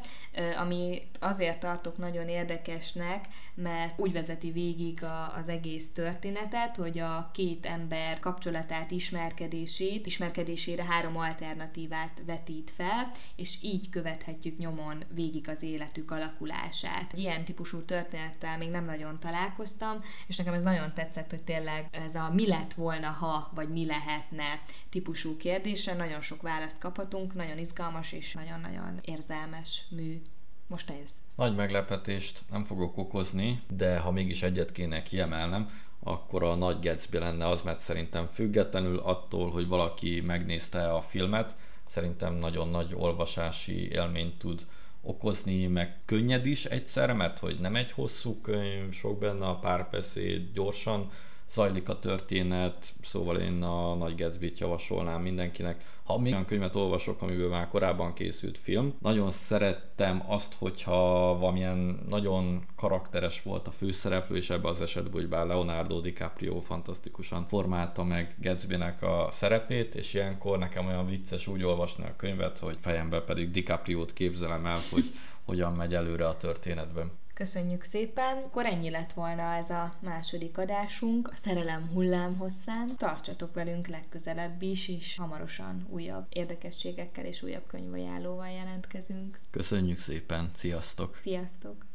ami 0.58 1.02
azért 1.20 1.60
tartok 1.60 1.98
nagyon 1.98 2.28
érdekesnek, 2.28 3.28
mert 3.54 4.00
úgy 4.00 4.12
vezeti 4.12 4.52
végig 4.52 5.04
a, 5.04 5.34
az 5.38 5.50
egész 5.50 5.88
történetet, 5.94 6.76
hogy 6.76 7.00
a 7.00 7.30
két 7.34 7.66
ember 7.66 8.20
kapcsolatát, 8.20 8.92
ismerkedését, 8.92 10.06
ismerkedésére 10.06 10.84
három 10.84 11.18
alternatívát 11.18 12.22
vetít 12.26 12.72
fel, 12.76 13.12
és 13.36 13.58
így 13.62 13.90
követhetjük 13.90 14.58
nyomon 14.58 15.04
végig 15.14 15.50
az 15.50 15.64
életük 15.64 16.12
alakulását. 16.30 17.14
Ilyen 17.14 17.46
típusú 17.46 17.82
történettel 17.82 18.58
még 18.58 18.70
nem 18.70 18.86
nagyon 18.86 19.20
találkoztam, 19.20 20.04
és 20.28 20.38
nekem 20.38 20.54
ez 20.54 20.64
nagyon 20.64 20.94
tetszett, 20.94 21.30
hogy 21.30 21.44
tényleg 21.44 21.88
ez 21.92 22.16
a 22.16 22.30
mi 22.34 22.48
lett 22.48 22.74
volna, 22.74 23.08
ha, 23.08 23.52
vagy 23.54 23.70
mi 23.70 23.86
lehetne 23.86 24.62
típusú 24.90 25.38
kérdésre 25.38 25.94
nagyon 25.94 26.22
sok 26.22 26.42
választ 26.42 26.80
kaphatunk, 26.80 27.34
nagyon 27.34 27.58
izgalmas 27.58 28.12
és 28.12 28.34
nagyon-nagyon 28.34 29.00
érzelmes 29.02 29.84
mű. 29.90 30.22
Most 30.68 30.88
te 30.88 30.98
jössz. 30.98 31.16
Nagy 31.36 31.56
meglepetést 31.56 32.42
nem 32.50 32.64
fogok 32.64 32.98
okozni, 32.98 33.62
de 33.68 33.98
ha 33.98 34.12
mégis 34.12 34.44
egyet 34.44 34.72
kéne 34.72 35.02
kiemelnem, 35.02 35.70
akkor 36.04 36.44
a 36.44 36.56
Nagy 36.56 36.80
Gatsby 36.82 37.18
lenne 37.18 37.48
az, 37.48 37.62
mert 37.62 37.80
szerintem 37.80 38.28
függetlenül 38.28 39.00
attól, 39.00 39.52
hogy 39.52 39.68
valaki 39.68 40.22
megnézte 40.22 40.94
a 40.94 41.02
filmet, 41.02 41.56
szerintem 41.86 42.34
nagyon 42.34 42.70
nagy 42.70 42.94
olvasási 42.98 43.92
élményt 43.92 44.38
tud 44.38 44.68
okozni, 45.02 45.68
meg 45.68 45.98
könnyed 46.06 46.46
is 46.46 46.66
egyszerre, 46.66 47.14
mert 47.14 47.40
hogy 47.40 47.60
nem 47.60 47.76
egy 47.76 47.92
hosszú 47.92 48.42
könyv, 48.42 48.94
sok 48.94 49.20
benne 49.20 49.48
a 49.48 49.60
párbeszéd, 49.60 50.54
gyorsan 50.54 51.10
zajlik 51.52 51.90
a 51.90 52.00
történet, 52.00 52.94
szóval 53.04 53.38
én 53.38 53.62
a 53.62 53.96
Nagy 53.96 54.16
Gatsby-t 54.16 54.60
javasolnám 54.60 55.22
mindenkinek. 55.22 55.99
Ha 56.10 56.18
még 56.18 56.32
olyan 56.32 56.46
könyvet 56.46 56.76
olvasok, 56.76 57.22
amiből 57.22 57.50
már 57.50 57.68
korábban 57.68 58.14
készült 58.14 58.58
film, 58.58 58.94
nagyon 59.02 59.32
szerettem 59.32 60.24
azt, 60.28 60.54
hogyha 60.54 61.38
valamilyen 61.38 62.00
nagyon 62.08 62.66
karakteres 62.76 63.44
volt 63.44 63.68
a 63.68 63.72
főszereplő, 63.72 64.36
és 64.36 64.50
ebben 64.50 64.72
az 64.72 64.82
esetben, 64.82 65.14
hogy 65.14 65.28
bár 65.28 65.46
Leonardo 65.46 66.00
DiCaprio 66.00 66.60
fantasztikusan 66.60 67.46
formálta 67.48 68.04
meg 68.04 68.36
Gatsby-nek 68.42 69.02
a 69.02 69.28
szerepét, 69.32 69.96
és 69.96 70.14
ilyenkor 70.14 70.58
nekem 70.58 70.86
olyan 70.86 71.06
vicces 71.06 71.48
úgy 71.48 71.64
olvasni 71.64 72.04
a 72.04 72.16
könyvet, 72.16 72.60
hogy 72.60 72.78
fejemben 72.82 73.24
pedig 73.26 73.52
DiCaprio-t 73.52 74.14
képzelem 74.14 74.66
el, 74.66 74.80
hogy 74.92 75.04
hogyan 75.46 75.74
megy 75.74 75.94
előre 75.94 76.28
a 76.28 76.38
történetben. 76.38 77.12
Köszönjük 77.40 77.84
szépen! 77.84 78.38
Akkor 78.38 78.66
ennyi 78.66 78.90
lett 78.90 79.14
volna 79.14 79.54
ez 79.54 79.70
a 79.70 79.94
második 80.00 80.58
adásunk, 80.58 81.28
a 81.28 81.36
szerelem 81.36 81.90
hullámhosszán. 81.94 82.96
Tartsatok 82.98 83.54
velünk 83.54 83.88
legközelebb 83.88 84.62
is, 84.62 84.88
és 84.88 85.16
hamarosan 85.18 85.88
újabb 85.90 86.26
érdekességekkel 86.30 87.26
és 87.26 87.44
újabb 87.44 87.68
könyvajánlóval 87.68 88.50
jelentkezünk. 88.50 89.40
Köszönjük 89.52 89.98
szépen! 89.98 90.52
Sziasztok! 90.54 91.20
Sziasztok! 91.22 91.89